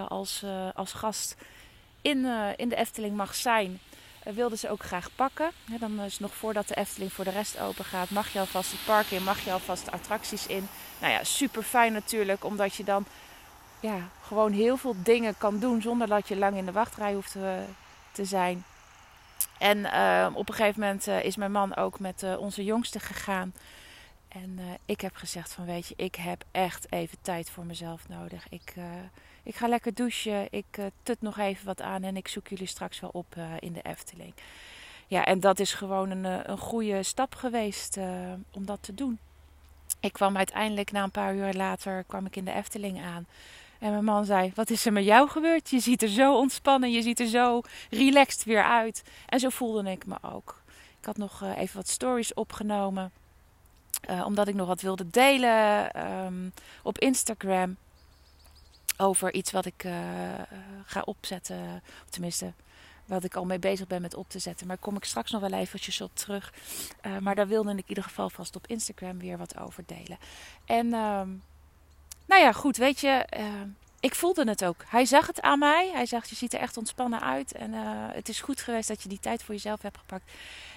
als, 0.07 0.45
als 0.73 0.93
gast 0.93 1.35
in, 2.01 2.25
in 2.55 2.69
de 2.69 2.75
Efteling 2.75 3.15
mag 3.15 3.35
zijn, 3.35 3.79
wilden 4.23 4.57
ze 4.57 4.69
ook 4.69 4.83
graag 4.83 5.09
pakken. 5.15 5.51
dan 5.79 5.99
is 5.99 6.19
nog 6.19 6.33
voordat 6.33 6.67
de 6.67 6.75
Efteling 6.75 7.13
voor 7.13 7.23
de 7.23 7.29
rest 7.29 7.59
open 7.59 7.85
gaat, 7.85 8.09
mag 8.09 8.33
je 8.33 8.39
alvast 8.39 8.71
het 8.71 8.85
park 8.85 9.11
in, 9.11 9.23
mag 9.23 9.43
je 9.43 9.51
alvast 9.51 9.85
de 9.85 9.91
attracties 9.91 10.47
in. 10.47 10.67
Nou 10.99 11.13
ja, 11.13 11.23
super 11.23 11.63
fijn 11.63 11.93
natuurlijk, 11.93 12.43
omdat 12.43 12.75
je 12.75 12.83
dan 12.83 13.05
ja, 13.79 14.09
gewoon 14.21 14.51
heel 14.51 14.77
veel 14.77 14.95
dingen 15.03 15.37
kan 15.37 15.59
doen 15.59 15.81
zonder 15.81 16.07
dat 16.07 16.27
je 16.27 16.37
lang 16.37 16.57
in 16.57 16.65
de 16.65 16.71
wachtrij 16.71 17.13
hoeft 17.13 17.35
te 18.11 18.25
zijn. 18.25 18.63
En 19.59 19.77
uh, 19.77 20.27
op 20.33 20.49
een 20.49 20.55
gegeven 20.55 20.79
moment 20.79 21.07
uh, 21.07 21.23
is 21.23 21.35
mijn 21.35 21.51
man 21.51 21.75
ook 21.75 21.99
met 21.99 22.23
uh, 22.23 22.39
onze 22.39 22.63
jongste 22.63 22.99
gegaan. 22.99 23.53
En 24.27 24.59
ik 24.85 25.01
heb 25.01 25.15
gezegd 25.15 25.53
van 25.53 25.65
weet 25.65 25.87
je, 25.87 25.93
ik 25.97 26.15
heb 26.15 26.43
echt 26.51 26.91
even 26.91 27.17
tijd 27.21 27.49
voor 27.49 27.65
mezelf 27.65 28.09
nodig. 28.09 28.45
Ik, 28.49 28.73
ik 29.43 29.55
ga 29.55 29.67
lekker 29.67 29.93
douchen, 29.93 30.47
ik 30.49 30.79
tut 31.03 31.21
nog 31.21 31.37
even 31.37 31.65
wat 31.65 31.81
aan 31.81 32.03
en 32.03 32.17
ik 32.17 32.27
zoek 32.27 32.47
jullie 32.47 32.67
straks 32.67 32.99
wel 32.99 33.09
op 33.13 33.35
in 33.59 33.73
de 33.73 33.81
Efteling. 33.81 34.33
Ja, 35.07 35.25
en 35.25 35.39
dat 35.39 35.59
is 35.59 35.73
gewoon 35.73 36.09
een, 36.09 36.51
een 36.51 36.57
goede 36.57 37.03
stap 37.03 37.35
geweest 37.35 37.97
om 38.51 38.65
dat 38.65 38.83
te 38.83 38.93
doen. 38.93 39.19
Ik 39.99 40.13
kwam 40.13 40.37
uiteindelijk 40.37 40.91
na 40.91 41.03
een 41.03 41.11
paar 41.11 41.35
uur 41.35 41.53
later 41.53 42.03
kwam 42.07 42.25
ik 42.25 42.35
in 42.35 42.45
de 42.45 42.53
Efteling 42.53 43.01
aan. 43.01 43.27
En 43.79 43.91
mijn 43.91 44.03
man 44.03 44.25
zei: 44.25 44.51
Wat 44.55 44.69
is 44.69 44.85
er 44.85 44.93
met 44.93 45.03
jou 45.03 45.29
gebeurd? 45.29 45.69
Je 45.69 45.79
ziet 45.79 46.01
er 46.01 46.09
zo 46.09 46.37
ontspannen, 46.37 46.91
je 46.91 47.01
ziet 47.01 47.19
er 47.19 47.27
zo 47.27 47.61
relaxed 47.89 48.43
weer 48.43 48.63
uit. 48.63 49.03
En 49.25 49.39
zo 49.39 49.49
voelde 49.49 49.91
ik 49.91 50.05
me 50.05 50.15
ook. 50.21 50.61
Ik 50.99 51.05
had 51.05 51.17
nog 51.17 51.43
uh, 51.43 51.57
even 51.57 51.75
wat 51.75 51.87
stories 51.87 52.33
opgenomen, 52.33 53.11
uh, 54.09 54.25
omdat 54.25 54.47
ik 54.47 54.55
nog 54.55 54.67
wat 54.67 54.81
wilde 54.81 55.09
delen 55.09 55.89
um, 56.11 56.53
op 56.83 56.99
Instagram. 56.99 57.77
Over 58.97 59.33
iets 59.33 59.51
wat 59.51 59.65
ik 59.65 59.83
uh, 59.83 59.93
ga 60.85 61.01
opzetten. 61.05 61.83
Tenminste, 62.09 62.53
wat 63.05 63.23
ik 63.23 63.35
al 63.35 63.45
mee 63.45 63.59
bezig 63.59 63.87
ben 63.87 64.01
met 64.01 64.13
op 64.15 64.29
te 64.29 64.39
zetten. 64.39 64.67
Maar 64.67 64.77
kom 64.77 64.95
ik 64.95 65.03
straks 65.03 65.31
nog 65.31 65.41
wel 65.41 65.59
eventjes 65.59 66.01
op 66.01 66.15
terug. 66.15 66.53
maar 67.21 67.35
daar 67.35 67.47
wilde 67.47 67.71
ik 67.71 67.77
in 67.77 67.83
ieder 67.87 68.03
geval 68.03 68.29
vast 68.29 68.55
op 68.55 68.67
Instagram 68.67 69.19
weer 69.19 69.37
wat 69.37 69.57
over 69.57 69.83
delen. 69.85 70.17
En. 70.65 70.93
Um, 70.93 71.43
nou 72.27 72.41
ja, 72.41 72.51
goed, 72.51 72.77
weet 72.77 72.99
je, 72.99 73.27
uh, 73.37 73.45
ik 73.99 74.15
voelde 74.15 74.49
het 74.49 74.65
ook. 74.65 74.83
Hij 74.87 75.05
zag 75.05 75.27
het 75.27 75.41
aan 75.41 75.59
mij. 75.59 75.89
Hij 75.93 76.05
zegt, 76.05 76.29
je 76.29 76.35
ziet 76.35 76.53
er 76.53 76.59
echt 76.59 76.77
ontspannen 76.77 77.21
uit. 77.21 77.51
En 77.51 77.73
uh, 77.73 77.81
het 78.11 78.29
is 78.29 78.41
goed 78.41 78.61
geweest 78.61 78.87
dat 78.87 79.03
je 79.03 79.09
die 79.09 79.19
tijd 79.19 79.43
voor 79.43 79.53
jezelf 79.53 79.81
hebt 79.81 79.97
gepakt. 79.97 80.31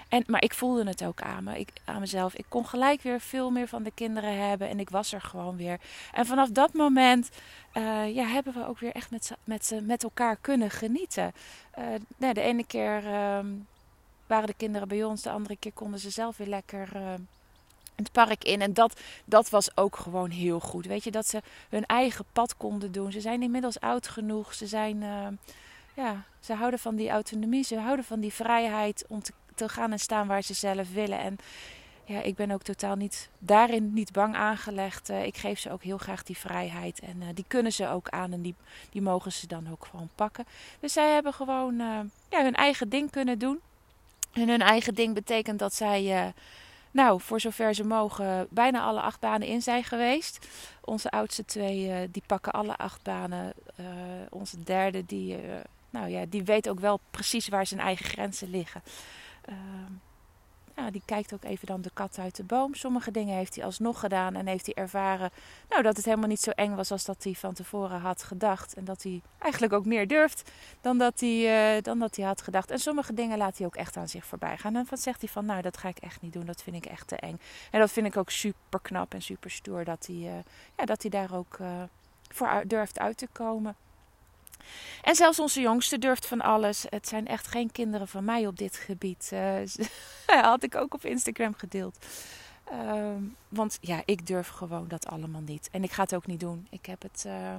En, 0.08 0.24
maar 0.26 0.42
ik 0.42 0.54
voelde 0.54 0.84
het 0.84 1.04
ook 1.04 1.22
aan, 1.22 1.44
me, 1.44 1.58
ik, 1.58 1.70
aan 1.84 2.00
mezelf. 2.00 2.34
Ik 2.34 2.44
kon 2.48 2.66
gelijk 2.66 3.02
weer 3.02 3.20
veel 3.20 3.50
meer 3.50 3.68
van 3.68 3.82
de 3.82 3.90
kinderen 3.94 4.48
hebben. 4.48 4.68
En 4.68 4.80
ik 4.80 4.90
was 4.90 5.12
er 5.12 5.20
gewoon 5.20 5.56
weer. 5.56 5.80
En 6.12 6.26
vanaf 6.26 6.48
dat 6.48 6.72
moment 6.72 7.28
uh, 7.74 8.14
ja, 8.14 8.24
hebben 8.24 8.52
we 8.52 8.66
ook 8.66 8.78
weer 8.78 8.92
echt 8.92 9.10
met, 9.10 9.32
met, 9.44 9.80
met 9.82 10.02
elkaar 10.02 10.36
kunnen 10.40 10.70
genieten. 10.70 11.32
nou, 12.16 12.32
de 12.32 12.40
ene 12.40 12.66
keer 12.66 13.02
waren 14.26 14.46
de 14.46 14.54
kinderen 14.56 14.88
bij 14.88 15.04
ons. 15.04 15.22
De 15.22 15.30
andere 15.30 15.56
keer 15.56 15.72
konden 15.72 16.00
ze 16.00 16.10
zelf 16.10 16.36
weer 16.36 16.46
lekker 16.46 16.88
het 18.02 18.12
park 18.12 18.44
in. 18.44 18.60
En 18.60 18.72
dat, 18.72 19.00
dat 19.24 19.50
was 19.50 19.76
ook 19.76 19.96
gewoon 19.96 20.30
heel 20.30 20.60
goed. 20.60 20.86
Weet 20.86 21.04
je, 21.04 21.10
dat 21.10 21.26
ze 21.26 21.42
hun 21.68 21.86
eigen 21.86 22.24
pad 22.32 22.56
konden 22.56 22.92
doen. 22.92 23.12
Ze 23.12 23.20
zijn 23.20 23.42
inmiddels 23.42 23.80
oud 23.80 24.08
genoeg. 24.08 24.54
Ze 24.54 24.66
zijn, 24.66 24.96
uh, 24.96 25.26
ja, 25.94 26.24
ze 26.40 26.54
houden 26.54 26.78
van 26.78 26.96
die 26.96 27.10
autonomie. 27.10 27.64
Ze 27.64 27.78
houden 27.78 28.04
van 28.04 28.20
die 28.20 28.32
vrijheid 28.32 29.04
om 29.08 29.22
te, 29.22 29.32
te 29.54 29.68
gaan 29.68 29.92
en 29.92 29.98
staan 29.98 30.26
waar 30.26 30.42
ze 30.42 30.54
zelf 30.54 30.92
willen. 30.92 31.18
En 31.18 31.36
ja, 32.04 32.22
ik 32.22 32.34
ben 32.34 32.50
ook 32.50 32.62
totaal 32.62 32.96
niet 32.96 33.28
daarin 33.38 33.92
niet 33.92 34.12
bang 34.12 34.34
aangelegd. 34.34 35.10
Uh, 35.10 35.24
ik 35.24 35.36
geef 35.36 35.58
ze 35.58 35.70
ook 35.70 35.82
heel 35.82 35.98
graag 35.98 36.22
die 36.22 36.38
vrijheid. 36.38 37.00
En 37.00 37.16
uh, 37.20 37.28
die 37.34 37.44
kunnen 37.48 37.72
ze 37.72 37.88
ook 37.88 38.08
aan 38.08 38.32
en 38.32 38.42
die, 38.42 38.54
die 38.90 39.02
mogen 39.02 39.32
ze 39.32 39.46
dan 39.46 39.70
ook 39.70 39.86
gewoon 39.90 40.10
pakken. 40.14 40.46
Dus 40.80 40.92
zij 40.92 41.12
hebben 41.12 41.32
gewoon 41.32 41.76
ja, 42.28 42.42
hun 42.42 42.54
eigen 42.54 42.88
ding 42.88 43.10
kunnen 43.10 43.38
doen. 43.38 43.60
En 44.32 44.48
hun 44.48 44.60
eigen 44.60 44.94
ding 44.94 45.14
betekent 45.14 45.58
dat 45.58 45.74
zij 45.74 46.32
nou, 46.90 47.20
voor 47.20 47.40
zover 47.40 47.74
ze 47.74 47.84
mogen, 47.84 48.46
bijna 48.50 48.82
alle 48.82 49.00
acht 49.00 49.20
banen 49.20 49.48
in 49.48 49.62
zijn 49.62 49.84
geweest. 49.84 50.48
Onze 50.80 51.10
oudste 51.10 51.44
twee, 51.44 51.88
uh, 51.88 51.96
die 52.10 52.22
pakken 52.26 52.52
alle 52.52 52.76
acht 52.76 53.02
banen. 53.02 53.52
Uh, 53.80 53.86
onze 54.30 54.62
derde, 54.62 55.06
die, 55.06 55.44
uh, 55.44 55.54
nou 55.90 56.08
ja, 56.08 56.24
die 56.28 56.42
weet 56.42 56.68
ook 56.68 56.80
wel 56.80 57.00
precies 57.10 57.48
waar 57.48 57.66
zijn 57.66 57.80
eigen 57.80 58.04
grenzen 58.04 58.50
liggen. 58.50 58.82
Ehm, 59.44 59.92
ja, 60.80 60.90
die 60.90 61.02
kijkt 61.04 61.34
ook 61.34 61.44
even 61.44 61.66
dan 61.66 61.80
de 61.80 61.90
kat 61.92 62.18
uit 62.18 62.36
de 62.36 62.44
boom. 62.44 62.74
Sommige 62.74 63.10
dingen 63.10 63.36
heeft 63.36 63.54
hij 63.54 63.64
alsnog 63.64 64.00
gedaan 64.00 64.34
en 64.34 64.46
heeft 64.46 64.66
hij 64.66 64.74
ervaren 64.74 65.30
nou, 65.68 65.82
dat 65.82 65.96
het 65.96 66.04
helemaal 66.04 66.28
niet 66.28 66.40
zo 66.40 66.50
eng 66.50 66.74
was 66.74 66.90
als 66.90 67.04
dat 67.04 67.24
hij 67.24 67.32
van 67.32 67.54
tevoren 67.54 68.00
had 68.00 68.22
gedacht. 68.22 68.74
En 68.74 68.84
dat 68.84 69.02
hij 69.02 69.22
eigenlijk 69.38 69.72
ook 69.72 69.84
meer 69.84 70.06
durft 70.06 70.50
dan 70.80 70.98
dat 70.98 71.20
hij, 71.20 71.76
uh, 71.76 71.82
dan 71.82 71.98
dat 71.98 72.16
hij 72.16 72.24
had 72.24 72.42
gedacht. 72.42 72.70
En 72.70 72.78
sommige 72.78 73.14
dingen 73.14 73.38
laat 73.38 73.58
hij 73.58 73.66
ook 73.66 73.76
echt 73.76 73.96
aan 73.96 74.08
zich 74.08 74.24
voorbij 74.24 74.56
gaan. 74.58 74.76
En 74.76 74.86
dan 74.88 74.98
zegt 74.98 75.20
hij 75.20 75.28
van, 75.28 75.44
nou, 75.44 75.62
dat 75.62 75.76
ga 75.76 75.88
ik 75.88 75.98
echt 75.98 76.20
niet 76.20 76.32
doen. 76.32 76.46
Dat 76.46 76.62
vind 76.62 76.76
ik 76.76 76.86
echt 76.86 77.08
te 77.08 77.16
eng. 77.16 77.40
En 77.70 77.80
dat 77.80 77.90
vind 77.90 78.06
ik 78.06 78.16
ook 78.16 78.30
super 78.30 78.80
knap 78.80 79.14
en 79.14 79.22
super 79.22 79.50
stoer 79.50 79.84
dat 79.84 80.06
hij, 80.06 80.16
uh, 80.16 80.32
ja, 80.76 80.84
dat 80.84 81.02
hij 81.02 81.10
daar 81.10 81.34
ook 81.34 81.58
uh, 81.60 81.82
voor 82.28 82.62
durft 82.66 82.98
uit 82.98 83.16
te 83.16 83.28
komen. 83.32 83.76
En 85.02 85.14
zelfs 85.14 85.38
onze 85.38 85.60
jongste 85.60 85.98
durft 85.98 86.26
van 86.26 86.40
alles. 86.40 86.84
Het 86.88 87.08
zijn 87.08 87.26
echt 87.26 87.46
geen 87.46 87.72
kinderen 87.72 88.08
van 88.08 88.24
mij 88.24 88.46
op 88.46 88.58
dit 88.58 88.76
gebied. 88.76 89.30
Uh, 89.32 89.60
had 90.42 90.62
ik 90.62 90.74
ook 90.74 90.94
op 90.94 91.04
Instagram 91.04 91.54
gedeeld. 91.54 92.06
Uh, 92.72 93.12
want 93.48 93.78
ja, 93.80 94.02
ik 94.04 94.26
durf 94.26 94.48
gewoon 94.48 94.88
dat 94.88 95.06
allemaal 95.06 95.40
niet. 95.40 95.68
En 95.72 95.82
ik 95.82 95.92
ga 95.92 96.02
het 96.02 96.14
ook 96.14 96.26
niet 96.26 96.40
doen. 96.40 96.66
Ik 96.70 96.86
heb 96.86 97.02
het 97.02 97.24
uh, 97.26 97.54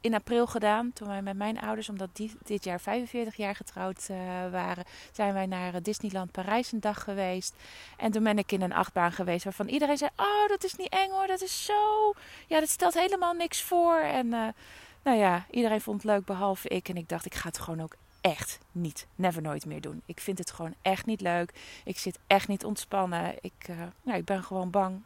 in 0.00 0.14
april 0.14 0.46
gedaan. 0.46 0.92
Toen 0.92 1.08
wij 1.08 1.22
met 1.22 1.36
mijn 1.36 1.60
ouders, 1.60 1.88
omdat 1.88 2.08
die 2.12 2.32
dit 2.44 2.64
jaar 2.64 2.80
45 2.80 3.36
jaar 3.36 3.54
getrouwd 3.54 4.08
uh, 4.10 4.16
waren, 4.50 4.84
zijn 5.12 5.32
wij 5.32 5.46
naar 5.46 5.82
Disneyland 5.82 6.30
Parijs 6.30 6.72
een 6.72 6.80
dag 6.80 7.04
geweest. 7.04 7.54
En 7.96 8.12
toen 8.12 8.22
ben 8.22 8.38
ik 8.38 8.52
in 8.52 8.62
een 8.62 8.72
achtbaan 8.72 9.12
geweest 9.12 9.44
waarvan 9.44 9.68
iedereen 9.68 9.96
zei: 9.96 10.10
Oh, 10.16 10.48
dat 10.48 10.64
is 10.64 10.74
niet 10.74 10.92
eng 10.92 11.10
hoor. 11.10 11.26
Dat 11.26 11.42
is 11.42 11.64
zo. 11.64 12.12
Ja, 12.46 12.60
dat 12.60 12.68
stelt 12.68 12.94
helemaal 12.94 13.32
niks 13.32 13.62
voor. 13.62 13.98
En 13.98 14.54
nou 15.02 15.18
ja, 15.18 15.46
iedereen 15.50 15.80
vond 15.80 16.02
het 16.02 16.12
leuk 16.12 16.24
behalve 16.24 16.68
ik. 16.68 16.88
En 16.88 16.96
ik 16.96 17.08
dacht, 17.08 17.26
ik 17.26 17.34
ga 17.34 17.48
het 17.48 17.58
gewoon 17.58 17.82
ook 17.82 17.96
echt 18.20 18.58
niet, 18.72 19.06
never 19.14 19.42
nooit 19.42 19.66
meer 19.66 19.80
doen. 19.80 20.02
Ik 20.06 20.20
vind 20.20 20.38
het 20.38 20.50
gewoon 20.50 20.74
echt 20.82 21.06
niet 21.06 21.20
leuk. 21.20 21.52
Ik 21.84 21.98
zit 21.98 22.18
echt 22.26 22.48
niet 22.48 22.64
ontspannen. 22.64 23.34
Ik, 23.40 23.68
uh, 23.70 23.76
nou, 24.02 24.18
ik 24.18 24.24
ben 24.24 24.42
gewoon 24.42 24.70
bang. 24.70 25.02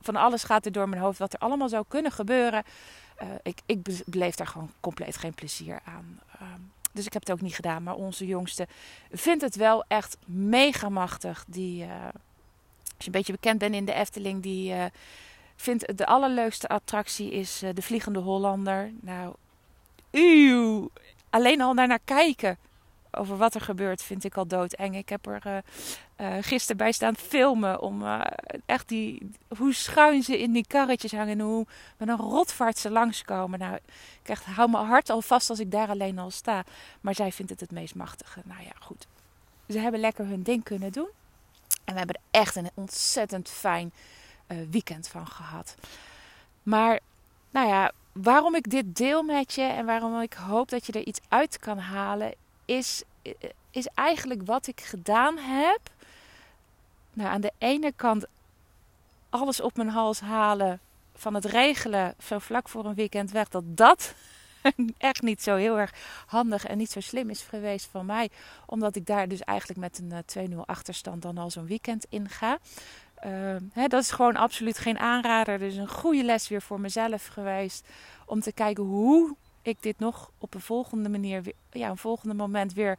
Van 0.00 0.16
alles 0.16 0.44
gaat 0.44 0.66
er 0.66 0.72
door 0.72 0.88
mijn 0.88 1.02
hoofd 1.02 1.18
wat 1.18 1.32
er 1.32 1.38
allemaal 1.38 1.68
zou 1.68 1.84
kunnen 1.88 2.12
gebeuren. 2.12 2.64
Uh, 3.22 3.28
ik, 3.42 3.58
ik 3.66 4.04
beleef 4.06 4.34
daar 4.34 4.46
gewoon 4.46 4.70
compleet 4.80 5.16
geen 5.16 5.34
plezier 5.34 5.80
aan. 5.84 6.20
Uh, 6.42 6.48
dus 6.92 7.06
ik 7.06 7.12
heb 7.12 7.22
het 7.22 7.32
ook 7.32 7.40
niet 7.40 7.54
gedaan. 7.54 7.82
Maar 7.82 7.94
onze 7.94 8.26
jongste 8.26 8.66
vindt 9.10 9.42
het 9.42 9.56
wel 9.56 9.84
echt 9.88 10.16
mega 10.24 10.88
machtig. 10.88 11.44
Die, 11.48 11.82
eh, 11.82 11.90
als 12.82 12.98
je 12.98 13.06
een 13.06 13.12
beetje 13.12 13.32
bekend 13.32 13.58
bent 13.58 13.74
in 13.74 13.84
de 13.84 13.92
Efteling, 13.92 14.42
die 14.42 14.74
vind 15.56 15.98
de 15.98 16.06
allerleukste 16.06 16.68
attractie 16.68 17.30
is 17.30 17.62
uh, 17.62 17.70
de 17.74 17.82
Vliegende 17.82 18.18
Hollander. 18.18 18.92
Nou, 19.00 19.34
uw, 20.10 20.90
alleen 21.30 21.60
al 21.60 21.74
naar, 21.74 21.86
naar 21.86 21.98
kijken 22.04 22.58
over 23.10 23.36
wat 23.36 23.54
er 23.54 23.60
gebeurt 23.60 24.02
vind 24.02 24.24
ik 24.24 24.36
al 24.36 24.46
doodeng. 24.46 24.96
Ik 24.96 25.08
heb 25.08 25.26
er 25.26 25.62
uh, 26.16 26.36
gisteren 26.40 26.76
bij 26.76 26.92
staan 26.92 27.16
filmen 27.16 27.80
om 27.80 28.04
echt 28.66 28.88
die, 28.88 29.30
hoe 29.56 29.74
schuin 29.74 30.22
ze 30.22 30.38
in 30.38 30.52
die 30.52 30.66
karretjes 30.66 31.12
hangen 31.12 31.38
en 31.38 31.40
hoe 31.40 31.66
met 31.96 32.08
een 32.08 32.16
rotvaart 32.16 32.78
ze 32.78 32.90
langskomen. 32.90 33.58
Nou, 33.58 33.74
ik 34.22 34.28
echt 34.28 34.44
hou 34.44 34.70
mijn 34.70 34.86
hart 34.86 35.10
al 35.10 35.22
vast 35.22 35.50
als 35.50 35.60
ik 35.60 35.70
daar 35.70 35.88
alleen 35.88 36.18
al 36.18 36.30
sta. 36.30 36.64
Maar 37.00 37.14
zij 37.14 37.32
vindt 37.32 37.50
het 37.50 37.60
het 37.60 37.70
meest 37.70 37.94
machtige. 37.94 38.40
Nou 38.44 38.62
ja, 38.62 38.72
goed. 38.80 39.06
Ze 39.68 39.78
hebben 39.78 40.00
lekker 40.00 40.26
hun 40.26 40.42
ding 40.42 40.62
kunnen 40.64 40.92
doen. 40.92 41.08
En 41.84 41.92
we 41.92 41.98
hebben 41.98 42.20
echt 42.30 42.56
een 42.56 42.70
ontzettend 42.74 43.48
fijn 43.48 43.92
weekend 44.70 45.08
van 45.08 45.26
gehad. 45.26 45.74
Maar, 46.62 47.00
nou 47.50 47.68
ja, 47.68 47.92
waarom 48.12 48.54
ik 48.54 48.70
dit 48.70 48.96
deel 48.96 49.22
met 49.22 49.52
je 49.52 49.62
en 49.62 49.86
waarom 49.86 50.20
ik 50.20 50.32
hoop 50.32 50.68
dat 50.68 50.86
je 50.86 50.92
er 50.92 51.06
iets 51.06 51.20
uit 51.28 51.58
kan 51.58 51.78
halen, 51.78 52.34
is, 52.64 53.02
is 53.70 53.86
eigenlijk 53.86 54.42
wat 54.44 54.66
ik 54.66 54.80
gedaan 54.80 55.38
heb. 55.38 55.80
Nou, 57.12 57.30
aan 57.30 57.40
de 57.40 57.52
ene 57.58 57.92
kant 57.96 58.26
alles 59.30 59.60
op 59.60 59.76
mijn 59.76 59.88
hals 59.88 60.20
halen 60.20 60.80
van 61.14 61.34
het 61.34 61.44
regelen 61.44 62.14
zo 62.22 62.38
vlak 62.38 62.68
voor 62.68 62.84
een 62.84 62.94
weekend 62.94 63.30
weg, 63.30 63.48
dat 63.48 63.64
dat 63.66 64.14
echt 64.98 65.22
niet 65.22 65.42
zo 65.42 65.56
heel 65.56 65.78
erg 65.78 65.92
handig 66.26 66.64
en 66.66 66.78
niet 66.78 66.90
zo 66.90 67.00
slim 67.00 67.30
is 67.30 67.42
geweest 67.42 67.88
van 67.90 68.06
mij. 68.06 68.30
Omdat 68.66 68.96
ik 68.96 69.06
daar 69.06 69.28
dus 69.28 69.40
eigenlijk 69.40 69.80
met 69.80 70.02
een 70.34 70.52
2-0 70.52 70.56
achterstand 70.66 71.22
dan 71.22 71.38
al 71.38 71.50
zo'n 71.50 71.66
weekend 71.66 72.06
in 72.08 72.28
ga. 72.28 72.58
Uh, 73.26 73.56
hè, 73.72 73.86
dat 73.86 74.02
is 74.02 74.10
gewoon 74.10 74.36
absoluut 74.36 74.78
geen 74.78 74.98
aanrader. 74.98 75.58
Dus 75.58 75.76
een 75.76 75.88
goede 75.88 76.24
les 76.24 76.48
weer 76.48 76.62
voor 76.62 76.80
mezelf 76.80 77.26
geweest. 77.26 77.86
Om 78.26 78.40
te 78.40 78.52
kijken 78.52 78.84
hoe 78.84 79.36
ik 79.62 79.82
dit 79.82 79.98
nog 79.98 80.30
op 80.38 80.54
een 80.54 80.60
volgende 80.60 81.08
manier, 81.08 81.42
ja, 81.70 81.88
een 81.88 81.96
volgende 81.96 82.34
moment 82.34 82.72
weer 82.72 82.98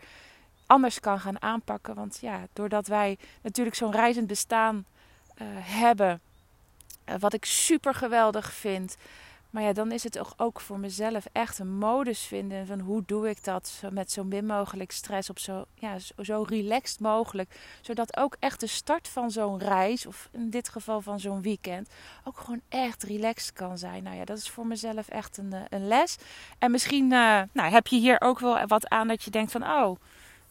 anders 0.65 0.99
kan 0.99 1.19
gaan 1.19 1.41
aanpakken. 1.41 1.95
Want 1.95 2.17
ja, 2.21 2.47
doordat 2.53 2.87
wij 2.87 3.17
natuurlijk 3.41 3.75
zo'n 3.75 3.91
reizend 3.91 4.27
bestaan 4.27 4.85
uh, 5.41 5.47
hebben, 5.59 6.21
uh, 7.09 7.15
wat 7.19 7.33
ik 7.33 7.45
super 7.45 7.93
geweldig 7.93 8.53
vind. 8.53 8.97
Maar 9.55 9.63
ja, 9.63 9.73
dan 9.73 9.91
is 9.91 10.03
het 10.03 10.11
toch 10.11 10.33
ook 10.37 10.59
voor 10.59 10.79
mezelf 10.79 11.25
echt 11.31 11.59
een 11.59 11.77
modus 11.77 12.19
vinden 12.21 12.65
van 12.65 12.79
hoe 12.79 13.03
doe 13.05 13.29
ik 13.29 13.43
dat 13.43 13.83
met 13.91 14.11
zo 14.11 14.23
min 14.23 14.45
mogelijk 14.45 14.91
stress 14.91 15.29
op 15.29 15.39
zo, 15.39 15.65
ja, 15.75 15.97
zo 16.21 16.45
relaxed 16.47 16.99
mogelijk. 16.99 17.77
Zodat 17.81 18.17
ook 18.17 18.35
echt 18.39 18.59
de 18.59 18.67
start 18.67 19.07
van 19.07 19.31
zo'n 19.31 19.59
reis, 19.59 20.05
of 20.05 20.29
in 20.31 20.49
dit 20.49 20.69
geval 20.69 21.01
van 21.01 21.19
zo'n 21.19 21.41
weekend, 21.41 21.89
ook 22.23 22.37
gewoon 22.37 22.61
echt 22.69 23.03
relaxed 23.03 23.53
kan 23.53 23.77
zijn. 23.77 24.03
Nou 24.03 24.15
ja, 24.15 24.25
dat 24.25 24.37
is 24.37 24.49
voor 24.49 24.67
mezelf 24.67 25.07
echt 25.07 25.37
een, 25.37 25.53
een 25.69 25.87
les. 25.87 26.17
En 26.59 26.71
misschien 26.71 27.11
uh, 27.11 27.41
nou, 27.51 27.71
heb 27.71 27.87
je 27.87 27.99
hier 27.99 28.21
ook 28.21 28.39
wel 28.39 28.67
wat 28.67 28.89
aan 28.89 29.07
dat 29.07 29.23
je 29.23 29.31
denkt 29.31 29.51
van, 29.51 29.63
oh, 29.63 29.99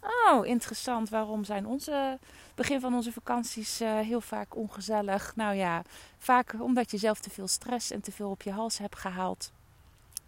oh 0.04 0.46
interessant, 0.46 1.08
waarom 1.08 1.44
zijn 1.44 1.66
onze 1.66 2.18
begin 2.54 2.80
van 2.80 2.94
onze 2.94 3.12
vakanties 3.12 3.80
uh, 3.80 4.00
heel 4.00 4.20
vaak 4.20 4.56
ongezellig. 4.56 5.36
Nou 5.36 5.54
ja, 5.54 5.82
vaak 6.18 6.54
omdat 6.58 6.90
je 6.90 6.96
zelf 6.96 7.20
te 7.20 7.30
veel 7.30 7.48
stress 7.48 7.90
en 7.90 8.00
te 8.00 8.12
veel 8.12 8.30
op 8.30 8.42
je 8.42 8.50
hals 8.50 8.78
hebt 8.78 8.96
gehaald. 8.96 9.52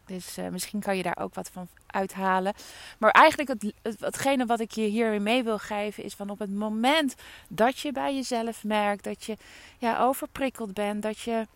Dus 0.07 0.39
uh, 0.39 0.49
misschien 0.49 0.81
kan 0.81 0.97
je 0.97 1.03
daar 1.03 1.19
ook 1.21 1.35
wat 1.35 1.51
van 1.53 1.69
uithalen. 1.87 2.55
Maar 2.99 3.11
eigenlijk 3.11 3.49
het, 3.49 3.75
het, 3.83 4.01
hetgene 4.01 4.47
wat 4.47 4.61
ik 4.61 4.71
je 4.71 4.83
hier 4.83 5.23
mee 5.23 5.43
wil 5.43 5.59
geven 5.59 6.05
is 6.05 6.15
van 6.15 6.31
op 6.31 6.39
het 6.39 6.51
moment 6.51 7.15
dat 7.49 7.79
je 7.79 7.93
bij 7.93 8.15
jezelf 8.15 8.65
merkt 8.65 9.05
dat 9.05 9.25
je 9.25 9.37
ja, 9.79 9.99
overprikkeld 10.01 10.75
bent, 10.75 11.03
dat 11.03 11.19
je 11.19 11.47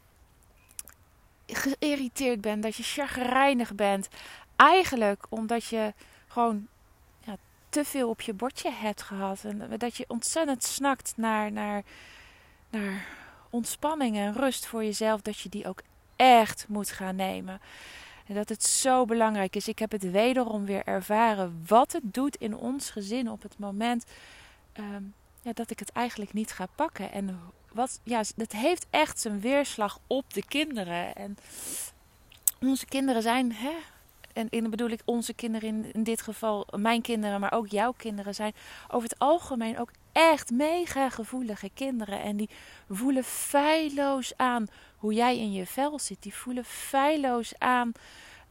geïrriteerd 1.46 2.40
bent, 2.40 2.62
dat 2.62 2.76
je 2.76 2.82
chagrijnig 2.82 3.74
bent. 3.74 4.08
Eigenlijk 4.56 5.26
omdat 5.28 5.64
je 5.64 5.92
gewoon 6.26 6.66
te 7.70 7.84
veel 7.84 8.08
op 8.08 8.20
je 8.20 8.32
bordje 8.32 8.70
hebt 8.72 9.02
gehad. 9.02 9.44
En 9.44 9.78
dat 9.78 9.96
je 9.96 10.04
ontzettend 10.08 10.64
snakt 10.64 11.12
naar, 11.16 11.52
naar, 11.52 11.82
naar 12.70 13.06
ontspanning 13.50 14.16
en 14.16 14.32
rust 14.34 14.66
voor 14.66 14.84
jezelf. 14.84 15.20
Dat 15.20 15.38
je 15.38 15.48
die 15.48 15.66
ook 15.66 15.82
echt 16.16 16.66
moet 16.68 16.90
gaan 16.90 17.16
nemen. 17.16 17.60
En 18.26 18.34
dat 18.34 18.48
het 18.48 18.64
zo 18.64 19.04
belangrijk 19.04 19.56
is. 19.56 19.68
Ik 19.68 19.78
heb 19.78 19.90
het 19.90 20.10
wederom 20.10 20.64
weer 20.64 20.84
ervaren. 20.84 21.64
Wat 21.66 21.92
het 21.92 22.14
doet 22.14 22.36
in 22.36 22.56
ons 22.56 22.90
gezin 22.90 23.30
op 23.30 23.42
het 23.42 23.58
moment 23.58 24.04
um, 24.78 25.14
ja, 25.42 25.52
dat 25.52 25.70
ik 25.70 25.78
het 25.78 25.92
eigenlijk 25.92 26.32
niet 26.32 26.52
ga 26.52 26.66
pakken. 26.74 27.12
En 27.12 27.40
wat, 27.72 28.00
ja, 28.02 28.22
dat 28.36 28.52
heeft 28.52 28.86
echt 28.90 29.20
zijn 29.20 29.40
weerslag 29.40 29.98
op 30.06 30.34
de 30.34 30.44
kinderen. 30.44 31.14
En 31.14 31.36
onze 32.60 32.86
kinderen 32.86 33.22
zijn 33.22 33.52
hè, 33.52 33.74
en 34.32 34.46
in 34.50 34.70
bedoel 34.70 34.88
ik 34.88 35.02
onze 35.04 35.34
kinderen 35.34 35.92
in, 35.92 36.02
dit 36.02 36.22
geval, 36.22 36.66
mijn 36.76 37.02
kinderen, 37.02 37.40
maar 37.40 37.52
ook 37.52 37.68
jouw 37.68 37.92
kinderen 37.92 38.34
zijn 38.34 38.52
over 38.88 39.08
het 39.08 39.18
algemeen 39.18 39.78
ook 39.78 39.90
echt 40.12 40.50
mega 40.50 41.10
gevoelige 41.10 41.70
kinderen. 41.74 42.22
En 42.22 42.36
die 42.36 42.48
voelen 42.88 43.24
feilloos 43.24 44.32
aan 44.36 44.66
hoe 44.96 45.12
jij 45.12 45.38
in 45.38 45.52
je 45.52 45.66
vel 45.66 45.98
zit. 45.98 46.22
Die 46.22 46.34
voelen 46.34 46.64
feilloos 46.64 47.52
aan 47.58 47.92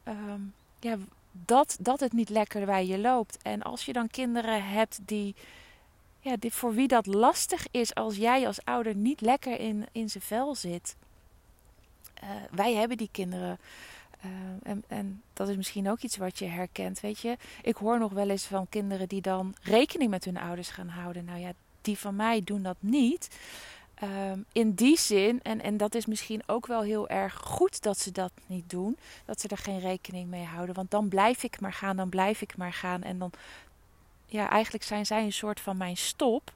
um, 0.07 0.53
ja, 0.79 0.97
dat, 1.31 1.77
dat 1.79 1.99
het 1.99 2.13
niet 2.13 2.29
lekker 2.29 2.65
bij 2.65 2.85
je 2.85 2.97
loopt. 2.97 3.37
En 3.41 3.61
als 3.61 3.85
je 3.85 3.93
dan 3.93 4.07
kinderen 4.07 4.63
hebt 4.63 4.99
die, 5.05 5.35
ja, 6.19 6.35
die, 6.39 6.53
voor 6.53 6.73
wie 6.73 6.87
dat 6.87 7.05
lastig 7.05 7.67
is 7.71 7.95
als 7.95 8.15
jij 8.15 8.47
als 8.47 8.63
ouder 8.63 8.95
niet 8.95 9.21
lekker 9.21 9.59
in, 9.59 9.85
in 9.91 10.09
zijn 10.09 10.23
vel 10.23 10.55
zit. 10.55 10.95
Uh, 12.23 12.29
wij 12.51 12.73
hebben 12.73 12.97
die 12.97 13.09
kinderen 13.11 13.59
uh, 14.25 14.77
en, 14.87 15.23
dat 15.33 15.49
is 15.49 15.55
misschien 15.55 15.89
ook 15.89 15.99
iets 15.99 16.17
wat 16.17 16.39
je 16.39 16.45
herkent. 16.45 16.99
Weet 16.99 17.19
je, 17.19 17.37
ik 17.61 17.75
hoor 17.75 17.99
nog 17.99 18.11
wel 18.11 18.29
eens 18.29 18.45
van 18.45 18.69
kinderen 18.69 19.07
die 19.07 19.21
dan 19.21 19.55
rekening 19.61 20.09
met 20.09 20.25
hun 20.25 20.37
ouders 20.37 20.69
gaan 20.69 20.87
houden. 20.87 21.25
Nou 21.25 21.39
ja, 21.39 21.51
die 21.81 21.97
van 21.97 22.15
mij 22.15 22.43
doen 22.43 22.63
dat 22.63 22.77
niet. 22.79 23.39
Uh, 24.03 24.31
in 24.51 24.73
die 24.73 24.97
zin, 24.97 25.41
en, 25.41 25.61
en 25.61 25.77
dat 25.77 25.95
is 25.95 26.05
misschien 26.05 26.43
ook 26.45 26.67
wel 26.67 26.81
heel 26.81 27.09
erg 27.09 27.33
goed 27.33 27.81
dat 27.81 27.97
ze 27.97 28.11
dat 28.11 28.31
niet 28.45 28.69
doen, 28.69 28.97
dat 29.25 29.41
ze 29.41 29.47
er 29.47 29.57
geen 29.57 29.79
rekening 29.79 30.29
mee 30.29 30.45
houden. 30.45 30.75
Want 30.75 30.91
dan 30.91 31.09
blijf 31.09 31.43
ik 31.43 31.59
maar 31.59 31.73
gaan, 31.73 31.95
dan 31.95 32.09
blijf 32.09 32.41
ik 32.41 32.57
maar 32.57 32.73
gaan. 32.73 33.03
En 33.03 33.19
dan, 33.19 33.31
ja, 34.25 34.49
eigenlijk 34.49 34.83
zijn 34.83 35.05
zij 35.05 35.23
een 35.23 35.33
soort 35.33 35.59
van 35.59 35.77
mijn 35.77 35.97
stop. 35.97 36.53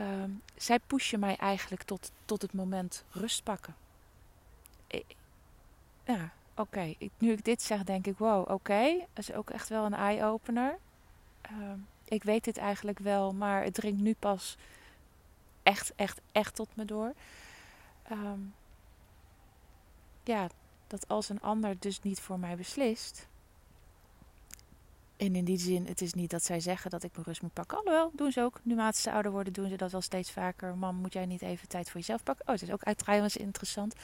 Uh, 0.00 0.06
zij 0.56 0.78
pushen 0.78 1.20
mij 1.20 1.36
eigenlijk 1.36 1.82
tot, 1.82 2.10
tot 2.24 2.42
het 2.42 2.52
moment 2.52 3.04
rust 3.10 3.42
pakken 3.42 3.74
ja, 6.04 6.32
oké. 6.56 6.94
Nu 7.18 7.32
ik 7.32 7.44
dit 7.44 7.62
zeg, 7.62 7.84
denk 7.84 8.06
ik, 8.06 8.18
wow, 8.18 8.50
oké. 8.50 8.98
Dat 9.12 9.28
is 9.28 9.32
ook 9.32 9.50
echt 9.50 9.68
wel 9.68 9.84
een 9.84 9.94
eye-opener. 9.94 10.78
Uh, 11.50 11.72
ik 12.04 12.22
weet 12.22 12.44
dit 12.44 12.56
eigenlijk 12.56 12.98
wel, 12.98 13.32
maar 13.32 13.62
het 13.62 13.74
dringt 13.74 14.00
nu 14.00 14.14
pas 14.18 14.56
echt, 15.62 15.92
echt, 15.96 16.20
echt 16.32 16.54
tot 16.54 16.76
me 16.76 16.84
door. 16.84 17.12
Um, 18.10 18.54
ja, 20.24 20.48
dat 20.86 21.08
als 21.08 21.28
een 21.28 21.40
ander 21.40 21.76
dus 21.78 22.02
niet 22.02 22.20
voor 22.20 22.38
mij 22.38 22.56
beslist. 22.56 23.28
En 25.16 25.36
in 25.36 25.44
die 25.44 25.58
zin, 25.58 25.86
het 25.86 26.00
is 26.00 26.12
niet 26.12 26.30
dat 26.30 26.44
zij 26.44 26.60
zeggen 26.60 26.90
dat 26.90 27.02
ik 27.02 27.12
mijn 27.12 27.24
rust 27.24 27.42
moet 27.42 27.52
pakken. 27.52 27.78
Alhoewel, 27.78 28.10
doen 28.14 28.32
ze 28.32 28.40
ook. 28.40 28.60
Nu 28.62 28.92
ze 28.92 29.12
ouder 29.12 29.32
worden, 29.32 29.52
doen 29.52 29.68
ze 29.68 29.76
dat 29.76 29.92
wel 29.92 30.00
steeds 30.00 30.30
vaker. 30.30 30.76
Mam, 30.76 30.96
moet 30.96 31.12
jij 31.12 31.26
niet 31.26 31.42
even 31.42 31.68
tijd 31.68 31.90
voor 31.90 32.00
jezelf 32.00 32.22
pakken? 32.22 32.46
Oh, 32.46 32.52
het 32.52 32.62
is 32.62 32.70
ook 32.70 32.92
trouwens 32.94 33.36
interessant. 33.36 33.94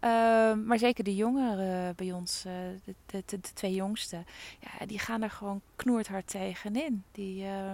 Ehm, 0.00 0.64
maar 0.64 0.78
zeker 0.78 1.04
de 1.04 1.14
jongeren 1.14 1.94
bij 1.96 2.12
ons, 2.12 2.44
uh, 2.46 2.52
de, 2.84 2.94
de, 3.06 3.22
de, 3.26 3.52
twee 3.54 3.74
jongsten, 3.74 4.26
ja, 4.60 4.86
die 4.86 4.98
gaan 4.98 5.22
er 5.22 5.30
gewoon 5.30 5.60
knoerd 5.76 6.08
tegenin. 6.24 7.04
Die, 7.12 7.44
uh, 7.44 7.72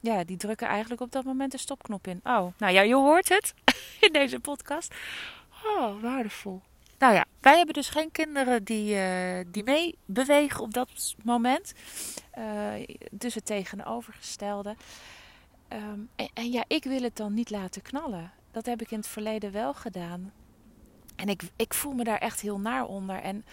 ja, 0.00 0.24
die 0.24 0.36
drukken 0.36 0.68
eigenlijk 0.68 1.00
op 1.00 1.12
dat 1.12 1.24
moment 1.24 1.52
de 1.52 1.58
stopknop 1.58 2.06
in. 2.06 2.20
Oh, 2.24 2.46
nou 2.58 2.72
ja, 2.72 2.80
je 2.80 2.94
hoort 2.94 3.28
het 3.28 3.54
in 4.06 4.12
deze 4.12 4.40
podcast. 4.40 4.94
Oh, 5.64 6.02
waardevol. 6.02 6.60
Nou 6.98 7.14
ja, 7.14 7.24
wij 7.40 7.56
hebben 7.56 7.74
dus 7.74 7.88
geen 7.88 8.10
kinderen 8.10 8.64
die, 8.64 8.94
uh, 8.94 9.40
die 9.46 9.64
mee 9.64 9.98
bewegen 10.04 10.60
op 10.60 10.74
dat 10.74 11.14
moment. 11.22 11.72
Uh, 12.38 12.72
dus 13.10 13.34
het 13.34 13.46
tegenovergestelde. 13.46 14.76
En, 15.68 16.10
en 16.34 16.52
ja, 16.52 16.64
ik 16.66 16.84
wil 16.84 17.02
het 17.02 17.16
dan 17.16 17.34
niet 17.34 17.50
laten 17.50 17.82
knallen. 17.82 18.32
Dat 18.50 18.66
heb 18.66 18.80
ik 18.80 18.90
in 18.90 18.98
het 18.98 19.06
verleden 19.06 19.52
wel 19.52 19.74
gedaan. 19.74 20.32
En 21.16 21.28
ik, 21.28 21.42
ik 21.56 21.74
voel 21.74 21.92
me 21.92 22.04
daar 22.04 22.18
echt 22.18 22.40
heel 22.40 22.58
naar 22.58 22.86
onder. 22.86 23.20
En 23.20 23.44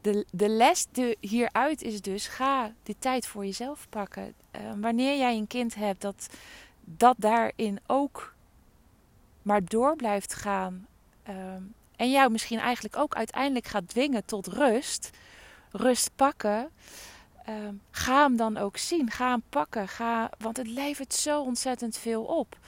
de, 0.00 0.26
de 0.30 0.48
les 0.48 0.86
de, 0.92 1.16
hieruit 1.20 1.82
is 1.82 2.00
dus: 2.00 2.26
ga 2.26 2.72
die 2.82 2.96
tijd 2.98 3.26
voor 3.26 3.44
jezelf 3.44 3.86
pakken. 3.88 4.34
Uh, 4.56 4.60
wanneer 4.76 5.18
jij 5.18 5.36
een 5.36 5.46
kind 5.46 5.74
hebt 5.74 6.00
dat, 6.00 6.28
dat 6.84 7.14
daarin 7.18 7.80
ook 7.86 8.34
maar 9.42 9.64
door 9.64 9.96
blijft 9.96 10.34
gaan. 10.34 10.86
Uh, 11.28 11.34
en 11.96 12.10
jou 12.10 12.30
misschien 12.30 12.58
eigenlijk 12.58 12.96
ook 12.96 13.14
uiteindelijk 13.14 13.66
gaat 13.66 13.88
dwingen 13.88 14.24
tot 14.24 14.46
rust. 14.46 15.10
Rust 15.70 16.10
pakken. 16.16 16.70
Uh, 17.48 17.54
ga 17.90 18.22
hem 18.22 18.36
dan 18.36 18.56
ook 18.56 18.76
zien. 18.76 19.10
Ga 19.10 19.30
hem 19.30 19.42
pakken. 19.48 19.88
Ga, 19.88 20.30
want 20.38 20.56
het 20.56 20.66
levert 20.66 21.14
zo 21.14 21.42
ontzettend 21.42 21.96
veel 21.96 22.22
op. 22.22 22.58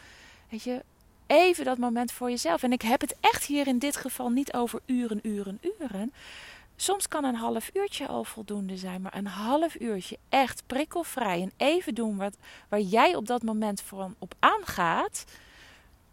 Weet 0.49 0.63
je, 0.63 0.85
even 1.33 1.65
dat 1.65 1.79
moment 1.79 2.13
voor 2.13 2.31
jezelf. 2.31 2.63
En 2.63 2.73
ik 2.73 2.83
heb 2.83 3.01
het 3.01 3.17
echt 3.21 3.45
hier 3.45 3.67
in 3.67 3.79
dit 3.79 3.97
geval 3.97 4.29
niet 4.29 4.53
over 4.53 4.81
uren, 4.87 5.21
uren, 5.23 5.61
uren. 5.79 6.13
Soms 6.77 7.09
kan 7.09 7.25
een 7.25 7.35
half 7.35 7.71
uurtje 7.75 8.07
al 8.07 8.25
voldoende 8.25 8.77
zijn, 8.77 9.03
maar 9.03 9.17
een 9.17 9.27
half 9.27 9.81
uurtje 9.81 10.19
echt 10.29 10.63
prikkelvrij 10.67 11.43
en 11.43 11.53
even 11.57 11.95
doen 11.95 12.17
wat, 12.17 12.37
waar 12.69 12.81
jij 12.81 13.15
op 13.15 13.27
dat 13.27 13.43
moment 13.43 13.83
voor 13.83 14.11
op 14.19 14.35
aangaat. 14.39 15.25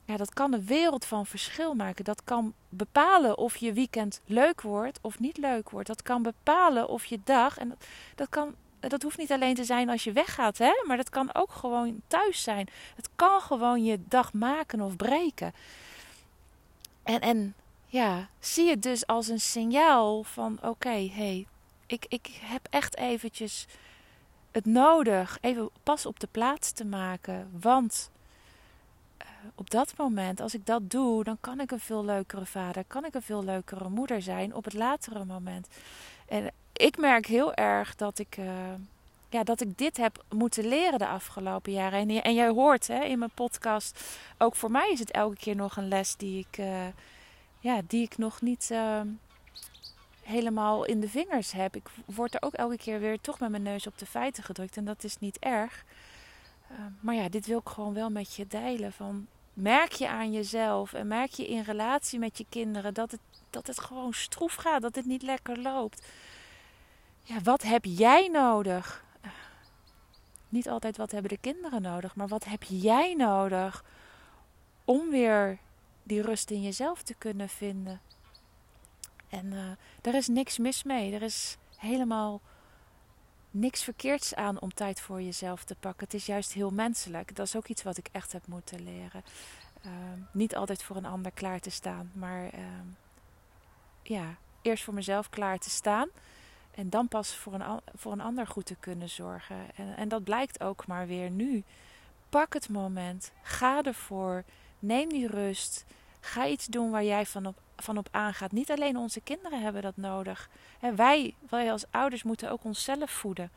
Ja, 0.05 0.17
dat 0.17 0.33
kan 0.33 0.53
een 0.53 0.65
wereld 0.65 1.05
van 1.05 1.25
verschil 1.25 1.73
maken. 1.73 2.05
Dat 2.05 2.23
kan 2.23 2.53
bepalen 2.69 3.37
of 3.37 3.55
je 3.55 3.73
weekend 3.73 4.21
leuk 4.25 4.61
wordt 4.61 4.99
of 5.01 5.19
niet 5.19 5.37
leuk 5.37 5.69
wordt. 5.69 5.87
Dat 5.87 6.01
kan 6.01 6.21
bepalen 6.21 6.87
of 6.87 7.05
je 7.05 7.19
dag. 7.23 7.57
En 7.57 7.69
dat, 7.69 7.85
dat 8.15 8.29
kan 8.29 8.55
dat 8.79 9.03
hoeft 9.03 9.17
niet 9.17 9.31
alleen 9.31 9.55
te 9.55 9.63
zijn 9.63 9.89
als 9.89 10.03
je 10.03 10.11
weggaat, 10.11 10.57
hè? 10.57 10.83
maar 10.87 10.97
dat 10.97 11.09
kan 11.09 11.35
ook 11.35 11.51
gewoon 11.51 12.01
thuis 12.07 12.43
zijn. 12.43 12.69
Het 12.95 13.09
kan 13.15 13.41
gewoon 13.41 13.83
je 13.83 13.99
dag 14.07 14.33
maken 14.33 14.81
of 14.81 14.95
breken. 14.95 15.53
En, 17.03 17.19
en 17.19 17.55
ja, 17.85 18.29
zie 18.39 18.69
het 18.69 18.83
dus 18.83 19.07
als 19.07 19.27
een 19.27 19.39
signaal 19.39 20.23
van 20.23 20.57
oké, 20.61 21.07
hey, 21.07 21.47
ik, 21.85 22.05
ik 22.07 22.39
heb 22.41 22.67
echt 22.69 22.97
eventjes 22.97 23.67
het 24.51 24.65
nodig 24.65 25.37
even 25.41 25.69
pas 25.83 26.05
op 26.05 26.19
de 26.19 26.27
plaats 26.31 26.71
te 26.71 26.85
maken. 26.85 27.49
Want 27.59 28.11
uh, 29.21 29.27
op 29.55 29.69
dat 29.69 29.93
moment, 29.97 30.39
als 30.41 30.53
ik 30.53 30.65
dat 30.65 30.89
doe, 30.89 31.23
dan 31.23 31.37
kan 31.39 31.59
ik 31.59 31.71
een 31.71 31.79
veel 31.79 32.05
leukere 32.05 32.45
vader, 32.45 32.83
kan 32.87 33.05
ik 33.05 33.13
een 33.13 33.21
veel 33.21 33.43
leukere 33.43 33.89
moeder 33.89 34.21
zijn 34.21 34.55
op 34.55 34.63
het 34.63 34.73
latere 34.73 35.25
moment. 35.25 35.67
En 36.27 36.51
ik 36.79 36.97
merk 36.97 37.25
heel 37.25 37.53
erg 37.53 37.95
dat 37.95 38.19
ik, 38.19 38.37
uh, 38.37 38.73
ja, 39.29 39.43
dat 39.43 39.61
ik 39.61 39.77
dit 39.77 39.97
heb 39.97 40.23
moeten 40.29 40.67
leren 40.67 40.99
de 40.99 41.07
afgelopen 41.07 41.71
jaren. 41.71 41.99
En, 41.99 42.23
en 42.23 42.33
jij 42.33 42.49
hoort 42.49 42.87
hè, 42.87 43.03
in 43.03 43.19
mijn 43.19 43.31
podcast, 43.33 44.03
ook 44.37 44.55
voor 44.55 44.71
mij 44.71 44.91
is 44.91 44.99
het 44.99 45.11
elke 45.11 45.35
keer 45.35 45.55
nog 45.55 45.77
een 45.77 45.87
les 45.87 46.15
die 46.15 46.47
ik, 46.49 46.57
uh, 46.57 46.87
ja, 47.59 47.81
die 47.87 48.03
ik 48.03 48.17
nog 48.17 48.41
niet 48.41 48.71
helemaal 50.29 50.85
in 50.85 50.99
de 50.99 51.09
vingers 51.09 51.51
heb. 51.51 51.75
Ik 51.75 51.89
word 52.05 52.33
er 52.33 52.41
ook 52.41 52.53
elke 52.53 52.77
keer 52.77 52.99
weer 52.99 53.21
toch 53.21 53.39
met 53.39 53.49
mijn 53.49 53.63
neus 53.63 53.87
op 53.87 53.97
de 53.97 54.05
feiten 54.05 54.43
gedrukt. 54.43 54.77
En 54.77 54.85
dat 54.85 55.03
is 55.03 55.17
niet 55.19 55.39
erg. 55.39 55.83
Uh, 56.71 56.77
maar 56.99 57.15
ja, 57.15 57.29
dit 57.29 57.45
wil 57.45 57.59
ik 57.59 57.67
gewoon 57.67 57.93
wel 57.93 58.09
met 58.09 58.35
je 58.35 58.47
delen. 58.47 58.93
Van, 58.93 59.27
merk 59.53 59.91
je 59.91 60.07
aan 60.07 60.31
jezelf 60.31 60.93
en 60.93 61.07
merk 61.07 61.31
je 61.31 61.47
in 61.47 61.61
relatie 61.61 62.19
met 62.19 62.37
je 62.37 62.45
kinderen 62.49 62.93
dat 62.93 63.11
het, 63.11 63.19
dat 63.49 63.67
het 63.67 63.79
gewoon 63.79 64.13
stroef 64.13 64.55
gaat. 64.55 64.81
Dat 64.81 64.95
het 64.95 65.05
niet 65.05 65.21
lekker 65.21 65.59
loopt. 65.61 66.05
Ja, 67.29 67.41
wat 67.43 67.61
heb 67.61 67.85
jij 67.85 68.27
nodig? 68.27 69.03
Niet 70.49 70.69
altijd 70.69 70.97
wat 70.97 71.11
hebben 71.11 71.29
de 71.31 71.37
kinderen 71.37 71.81
nodig. 71.81 72.15
Maar 72.15 72.27
wat 72.27 72.45
heb 72.45 72.63
jij 72.63 73.13
nodig 73.13 73.83
om 74.85 75.09
weer 75.09 75.57
die 76.03 76.21
rust 76.21 76.51
in 76.51 76.61
jezelf 76.61 77.03
te 77.03 77.13
kunnen 77.17 77.49
vinden? 77.49 78.01
En 79.27 79.45
uh, 79.45 79.59
er 80.01 80.15
is 80.15 80.27
niks 80.27 80.57
mis 80.57 80.83
mee. 80.83 81.13
Er 81.13 81.21
is 81.21 81.57
helemaal 81.77 82.41
niks 83.51 83.83
verkeerds 83.83 84.35
aan 84.35 84.59
om 84.59 84.73
tijd 84.73 85.01
voor 85.01 85.21
jezelf 85.21 85.63
te 85.63 85.75
pakken. 85.75 86.03
Het 86.05 86.13
is 86.13 86.25
juist 86.25 86.53
heel 86.53 86.71
menselijk. 86.71 87.35
Dat 87.35 87.45
is 87.45 87.55
ook 87.55 87.67
iets 87.67 87.83
wat 87.83 87.97
ik 87.97 88.09
echt 88.11 88.31
heb 88.31 88.47
moeten 88.47 88.83
leren. 88.83 89.23
Uh, 89.85 89.91
niet 90.31 90.55
altijd 90.55 90.83
voor 90.83 90.95
een 90.95 91.05
ander 91.05 91.31
klaar 91.31 91.59
te 91.59 91.69
staan, 91.69 92.11
maar 92.13 92.43
uh, 92.43 92.61
ja, 94.01 94.35
eerst 94.61 94.83
voor 94.83 94.93
mezelf 94.93 95.29
klaar 95.29 95.57
te 95.57 95.69
staan. 95.69 96.09
En 96.79 96.89
dan 96.89 97.07
pas 97.07 97.35
voor 97.35 97.53
een, 97.53 97.79
voor 97.95 98.11
een 98.11 98.21
ander 98.21 98.47
goed 98.47 98.65
te 98.65 98.75
kunnen 98.79 99.09
zorgen. 99.09 99.55
En, 99.75 99.97
en 99.97 100.09
dat 100.09 100.23
blijkt 100.23 100.63
ook 100.63 100.87
maar 100.87 101.07
weer 101.07 101.29
nu. 101.29 101.63
Pak 102.29 102.53
het 102.53 102.69
moment. 102.69 103.31
Ga 103.41 103.81
ervoor. 103.83 104.43
Neem 104.79 105.09
die 105.09 105.27
rust. 105.27 105.85
Ga 106.19 106.47
iets 106.47 106.65
doen 106.65 106.91
waar 106.91 107.03
jij 107.03 107.25
van 107.25 107.45
op 107.45 107.61
van 107.75 107.97
op 107.97 108.07
aangaat. 108.11 108.51
Niet 108.51 108.71
alleen 108.71 108.97
onze 108.97 109.21
kinderen 109.21 109.61
hebben 109.61 109.81
dat 109.81 109.97
nodig. 109.97 110.49
Wij, 110.95 111.35
wij 111.49 111.71
als 111.71 111.85
ouders 111.91 112.23
moeten 112.23 112.51
ook 112.51 112.63
onszelf 112.63 113.11
voeden. 113.11 113.51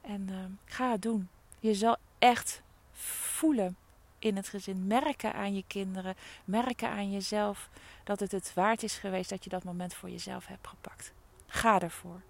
En 0.00 0.26
uh, 0.30 0.36
ga 0.64 0.90
het 0.90 1.02
doen. 1.02 1.28
Je 1.60 1.74
zal 1.74 1.96
echt 2.18 2.62
voelen 2.92 3.76
in 4.18 4.36
het 4.36 4.48
gezin. 4.48 4.86
Merken 4.86 5.34
aan 5.34 5.54
je 5.54 5.64
kinderen. 5.66 6.14
Merken 6.44 6.88
aan 6.88 7.12
jezelf 7.12 7.68
dat 8.04 8.20
het 8.20 8.32
het 8.32 8.54
waard 8.54 8.82
is 8.82 8.96
geweest 8.96 9.30
dat 9.30 9.44
je 9.44 9.50
dat 9.50 9.64
moment 9.64 9.94
voor 9.94 10.10
jezelf 10.10 10.46
hebt 10.46 10.68
gepakt. 10.68 11.12
Ga 11.46 11.80
ervoor. 11.80 12.20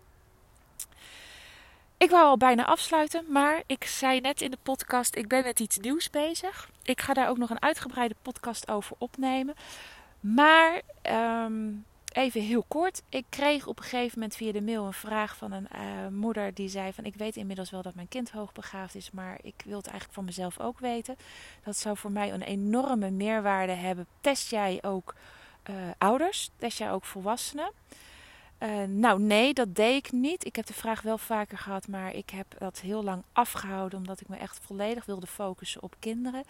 Ik 1.99 2.11
wou 2.11 2.25
al 2.25 2.37
bijna 2.37 2.65
afsluiten, 2.65 3.25
maar 3.29 3.63
ik 3.67 3.85
zei 3.85 4.21
net 4.21 4.41
in 4.41 4.51
de 4.51 4.59
podcast: 4.63 5.17
ik 5.17 5.29
ben 5.29 5.43
met 5.43 5.61
iets 5.61 5.79
nieuws 5.79 6.11
bezig. 6.11 6.71
Ik 6.83 7.01
ga 7.01 7.13
daar 7.13 7.29
ook 7.29 7.39
nog 7.39 7.51
een 7.51 7.63
uitgebreide 7.63 8.15
podcast 8.23 8.71
over 8.71 8.97
opnemen. 8.99 9.55
Maar 10.21 10.81
um, 11.45 11.85
even 12.13 12.41
heel 12.41 12.65
kort. 12.69 13.03
Ik 13.09 13.25
kreeg 13.29 13.67
op 13.67 13.79
een 13.79 13.85
gegeven 13.85 14.19
moment 14.19 14.37
via 14.37 14.53
de 14.53 14.63
mail 14.63 14.85
een 14.85 14.93
vraag 14.93 15.37
van 15.37 15.53
een 15.53 15.69
uh, 15.75 16.09
moeder 16.09 16.55
die 16.55 16.69
zei 16.69 16.93
van 16.93 17.05
ik 17.05 17.15
weet 17.15 17.37
inmiddels 17.37 17.71
wel 17.71 17.83
dat 17.83 17.95
mijn 17.95 18.09
kind 18.09 18.31
hoogbegaafd 18.31 18.95
is, 18.95 19.11
maar 19.11 19.39
ik 19.43 19.63
wil 19.65 19.77
het 19.77 19.87
eigenlijk 19.87 20.15
van 20.15 20.25
mezelf 20.25 20.61
ook 20.61 20.79
weten. 20.79 21.17
Dat 21.65 21.77
zou 21.77 21.97
voor 21.97 22.13
mij 22.13 22.33
een 22.33 22.43
enorme 22.43 23.11
meerwaarde 23.11 23.73
hebben. 23.73 24.07
Test 24.21 24.51
jij 24.51 24.79
ook 24.83 25.15
uh, 25.71 25.77
ouders? 25.99 26.51
Test 26.57 26.79
jij 26.79 26.93
ook 26.93 27.05
volwassenen? 27.05 27.71
Uh, 28.59 28.83
nou, 28.83 29.21
nee, 29.21 29.55
dat 29.55 29.75
deed 29.75 30.07
ik 30.07 30.12
niet. 30.12 30.45
Ik 30.45 30.57
heb 30.57 30.66
de 30.66 30.75
vraag 30.75 31.03
wel 31.03 31.19
vaker 31.19 31.59
gehad, 31.59 31.88
maar 31.88 32.14
ik 32.14 32.31
heb 32.31 32.47
dat 32.59 32.81
heel 32.81 33.03
lang 33.03 33.23
afgehouden 33.33 33.99
omdat 33.99 34.21
ik 34.21 34.29
me 34.29 34.37
echt 34.37 34.61
volledig 34.62 35.05
wilde 35.05 35.27
focussen 35.27 35.83
op 35.83 35.95
kinderen. 35.99 36.45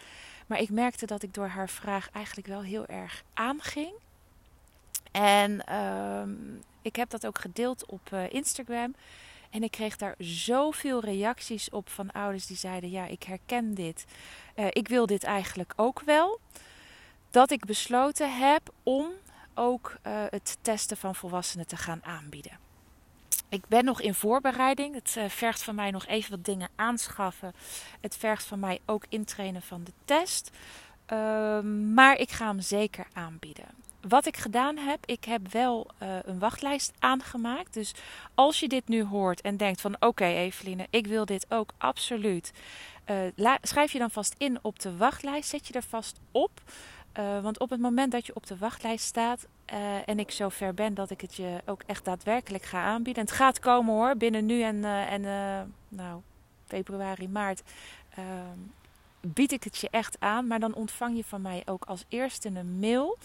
Maar 0.46 0.60
ik 0.60 0.70
merkte 0.70 1.06
dat 1.06 1.22
ik 1.22 1.34
door 1.34 1.46
haar 1.46 1.68
vraag 1.68 2.10
eigenlijk 2.10 2.46
wel 2.46 2.62
heel 2.62 2.86
erg 2.86 3.22
aanging. 3.34 3.92
En 5.12 5.64
uh, 5.68 6.22
ik 6.82 6.96
heb 6.96 7.10
dat 7.10 7.26
ook 7.26 7.38
gedeeld 7.38 7.86
op 7.86 8.10
uh, 8.12 8.32
Instagram. 8.32 8.94
En 9.50 9.62
ik 9.62 9.70
kreeg 9.70 9.96
daar 9.96 10.14
zoveel 10.18 11.00
reacties 11.00 11.70
op 11.70 11.88
van 11.88 12.10
ouders 12.10 12.46
die 12.46 12.56
zeiden: 12.56 12.90
Ja, 12.90 13.06
ik 13.06 13.22
herken 13.22 13.74
dit. 13.74 14.04
Uh, 14.56 14.66
ik 14.70 14.88
wil 14.88 15.06
dit 15.06 15.24
eigenlijk 15.24 15.72
ook 15.76 16.00
wel. 16.00 16.40
Dat 17.30 17.50
ik 17.50 17.64
besloten 17.64 18.38
heb 18.38 18.72
om 18.82 19.06
ook 19.56 19.96
uh, 20.06 20.12
het 20.30 20.58
testen 20.60 20.96
van 20.96 21.14
volwassenen 21.14 21.66
te 21.66 21.76
gaan 21.76 22.04
aanbieden. 22.04 22.58
Ik 23.48 23.66
ben 23.68 23.84
nog 23.84 24.00
in 24.00 24.14
voorbereiding. 24.14 24.94
Het 24.94 25.14
uh, 25.18 25.28
vergt 25.28 25.62
van 25.62 25.74
mij 25.74 25.90
nog 25.90 26.06
even 26.06 26.30
wat 26.30 26.44
dingen 26.44 26.68
aanschaffen. 26.76 27.52
Het 28.00 28.16
vergt 28.16 28.44
van 28.44 28.60
mij 28.60 28.80
ook 28.86 29.04
intrainen 29.08 29.62
van 29.62 29.84
de 29.84 29.92
test. 30.04 30.50
Uh, 31.12 31.60
maar 31.94 32.18
ik 32.18 32.30
ga 32.30 32.46
hem 32.46 32.60
zeker 32.60 33.06
aanbieden. 33.12 33.64
Wat 34.08 34.26
ik 34.26 34.36
gedaan 34.36 34.76
heb, 34.76 35.06
ik 35.06 35.24
heb 35.24 35.52
wel 35.52 35.90
uh, 36.02 36.08
een 36.22 36.38
wachtlijst 36.38 36.92
aangemaakt. 36.98 37.74
Dus 37.74 37.94
als 38.34 38.60
je 38.60 38.68
dit 38.68 38.88
nu 38.88 39.04
hoort 39.04 39.40
en 39.40 39.56
denkt 39.56 39.80
van 39.80 39.96
oké 40.00 40.24
Eveline, 40.24 40.86
ik 40.90 41.06
wil 41.06 41.24
dit 41.24 41.46
ook 41.48 41.72
absoluut. 41.78 42.52
schrijf 43.62 43.92
je 43.92 43.98
dan 43.98 44.10
vast 44.10 44.34
in 44.38 44.58
op 44.62 44.78
de 44.78 44.96
wachtlijst. 44.96 45.48
Zet 45.48 45.66
je 45.66 45.72
er 45.72 45.82
vast 45.82 46.20
op. 46.30 46.50
Uh, 47.18 47.42
want 47.42 47.58
op 47.58 47.70
het 47.70 47.80
moment 47.80 48.12
dat 48.12 48.26
je 48.26 48.34
op 48.34 48.46
de 48.46 48.56
wachtlijst 48.56 49.04
staat 49.04 49.46
uh, 49.72 50.08
en 50.08 50.18
ik 50.18 50.30
zo 50.30 50.48
ver 50.48 50.74
ben 50.74 50.94
dat 50.94 51.10
ik 51.10 51.20
het 51.20 51.34
je 51.34 51.60
ook 51.64 51.82
echt 51.86 52.04
daadwerkelijk 52.04 52.64
ga 52.64 52.82
aanbieden. 52.82 53.22
En 53.22 53.28
het 53.28 53.38
gaat 53.38 53.58
komen 53.58 53.94
hoor, 53.94 54.16
binnen 54.16 54.46
nu 54.46 54.62
en, 54.62 54.76
uh, 54.76 55.12
en 55.12 55.22
nou, 55.88 56.20
februari, 56.66 57.28
maart 57.28 57.62
ehm, 58.10 58.58
bied 59.20 59.52
ik 59.52 59.64
het 59.64 59.78
je 59.78 59.88
echt 59.90 60.16
aan. 60.20 60.46
Maar 60.46 60.60
dan 60.60 60.74
ontvang 60.74 61.16
je 61.16 61.24
van 61.24 61.42
mij 61.42 61.62
ook 61.64 61.84
als 61.84 62.04
eerste 62.08 62.48
een 62.48 62.78
mail 62.78 63.18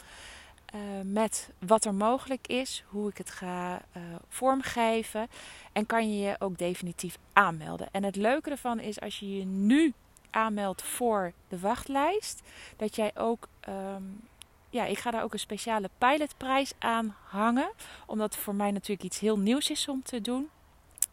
met 1.03 1.49
wat 1.59 1.85
er 1.85 1.93
mogelijk 1.93 2.47
is, 2.47 2.83
hoe 2.87 3.09
ik 3.09 3.17
het 3.17 3.29
ga 3.29 3.81
vormgeven. 4.27 5.27
En 5.71 5.85
kan 5.85 6.11
je 6.11 6.27
je 6.27 6.35
ook 6.39 6.57
definitief 6.57 7.17
aanmelden. 7.33 7.87
En 7.91 8.03
het 8.03 8.15
leuke 8.15 8.49
ervan 8.49 8.79
is 8.79 9.01
als 9.01 9.19
je 9.19 9.37
je 9.37 9.45
nu 9.45 9.93
aanmeldt 10.29 10.81
voor 10.81 11.33
de 11.47 11.59
wachtlijst, 11.59 12.41
dat 12.77 12.95
jij 12.95 13.11
ook. 13.15 13.47
Um, 13.69 14.29
ja, 14.69 14.85
ik 14.85 14.99
ga 14.99 15.11
daar 15.11 15.23
ook 15.23 15.33
een 15.33 15.39
speciale 15.39 15.89
pilotprijs 15.97 16.71
aan 16.79 17.15
hangen. 17.27 17.71
Omdat 18.05 18.33
het 18.33 18.43
voor 18.43 18.55
mij 18.55 18.71
natuurlijk 18.71 19.03
iets 19.03 19.19
heel 19.19 19.39
nieuws 19.39 19.69
is 19.69 19.87
om 19.87 20.03
te 20.03 20.21
doen. 20.21 20.49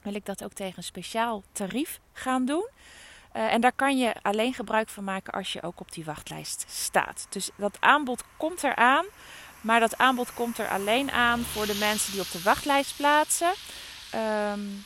Wil 0.02 0.14
ik 0.14 0.26
dat 0.26 0.44
ook 0.44 0.52
tegen 0.52 0.76
een 0.76 0.82
speciaal 0.82 1.42
tarief 1.52 2.00
gaan 2.12 2.44
doen. 2.44 2.68
Uh, 3.36 3.52
en 3.52 3.60
daar 3.60 3.72
kan 3.72 3.98
je 3.98 4.14
alleen 4.22 4.54
gebruik 4.54 4.88
van 4.88 5.04
maken 5.04 5.32
als 5.32 5.52
je 5.52 5.62
ook 5.62 5.80
op 5.80 5.92
die 5.92 6.04
wachtlijst 6.04 6.64
staat. 6.68 7.26
Dus 7.28 7.50
dat 7.56 7.76
aanbod 7.80 8.24
komt 8.36 8.64
eraan. 8.64 9.04
Maar 9.60 9.80
dat 9.80 9.98
aanbod 9.98 10.34
komt 10.34 10.58
er 10.58 10.68
alleen 10.68 11.10
aan 11.10 11.40
voor 11.40 11.66
de 11.66 11.74
mensen 11.74 12.12
die 12.12 12.20
op 12.20 12.30
de 12.30 12.42
wachtlijst 12.42 12.96
plaatsen. 12.96 13.52
Um, 14.52 14.84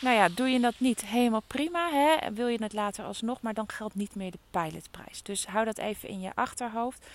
nou 0.00 0.16
ja, 0.16 0.28
doe 0.28 0.48
je 0.48 0.60
dat 0.60 0.74
niet 0.78 1.04
helemaal 1.04 1.42
prima. 1.46 1.90
Hè? 1.90 2.32
Wil 2.32 2.46
je 2.46 2.62
het 2.62 2.72
later 2.72 3.04
alsnog, 3.04 3.40
maar 3.40 3.54
dan 3.54 3.68
geldt 3.70 3.94
niet 3.94 4.14
meer 4.14 4.30
de 4.30 4.38
pilotprijs. 4.50 5.22
Dus 5.22 5.46
hou 5.46 5.64
dat 5.64 5.78
even 5.78 6.08
in 6.08 6.20
je 6.20 6.30
achterhoofd. 6.34 7.06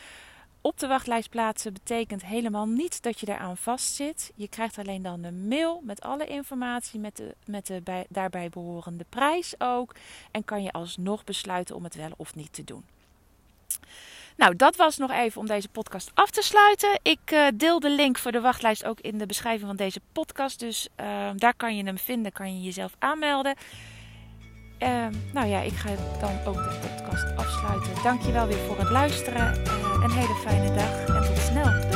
Op 0.62 0.80
de 0.80 0.88
wachtlijst 0.88 1.30
plaatsen 1.30 1.74
betekent 1.74 2.26
helemaal 2.26 2.66
niet 2.66 3.04
dat 3.04 3.20
je 3.20 3.26
daaraan 3.26 3.58
vastzit. 3.58 4.32
Je 4.36 4.50
krijgt 4.50 4.78
alleen 4.78 5.02
dan 5.02 5.24
een 5.24 5.48
mail 5.48 5.82
met 5.84 6.02
alle 6.02 6.26
informatie, 6.26 7.00
met 7.00 7.18
de, 7.18 7.36
met 7.46 7.68
de 7.68 7.82
bij, 7.84 8.06
daarbij 8.10 8.50
behorende 8.50 9.06
prijs 9.10 9.54
ook. 9.58 9.96
En 10.32 10.46
kan 10.46 10.64
je 10.64 10.72
alsnog 10.72 11.24
besluiten 11.24 11.76
om 11.76 11.84
het 11.84 11.96
wel 11.96 12.12
of 12.16 12.36
niet 12.36 12.54
te 12.54 12.64
doen. 12.64 12.84
Nou, 14.38 14.56
dat 14.56 14.76
was 14.76 14.98
nog 14.98 15.12
even 15.12 15.42
om 15.42 15.48
deze 15.48 15.70
podcast 15.70 16.12
af 16.14 16.30
te 16.30 16.42
sluiten. 16.42 17.00
Ik 17.02 17.32
uh, 17.34 17.48
deel 17.54 17.80
de 17.80 17.90
link 17.90 18.18
voor 18.18 18.32
de 18.32 18.42
wachtlijst 18.42 18.86
ook 18.86 19.00
in 19.00 19.18
de 19.18 19.26
beschrijving 19.26 19.68
van 19.68 19.76
deze 19.76 20.00
podcast. 20.12 20.60
Dus 20.60 20.88
uh, 21.00 21.06
daar 21.36 21.54
kan 21.56 21.78
je 21.78 21.84
hem 21.84 21.98
vinden, 21.98 22.32
kan 22.32 22.56
je 22.56 22.64
jezelf 22.64 22.96
aanmelden. 23.00 23.56
Uh, 24.80 25.08
nou 25.34 25.48
ja, 25.48 25.62
ik 25.62 25.74
ga 25.74 25.90
dan 26.20 26.46
ook 26.46 26.54
de 26.54 26.78
podcast 26.82 27.38
afsluiten. 27.38 28.04
Dankjewel 28.04 28.48
weer 28.48 28.58
voor 28.58 28.78
het 28.78 28.90
luisteren. 28.90 29.62
een 30.04 30.12
hele 30.12 30.36
fijne 30.36 30.76
dag 30.76 31.06
en 31.06 31.34
tot 31.34 31.44
snel. 31.44 31.95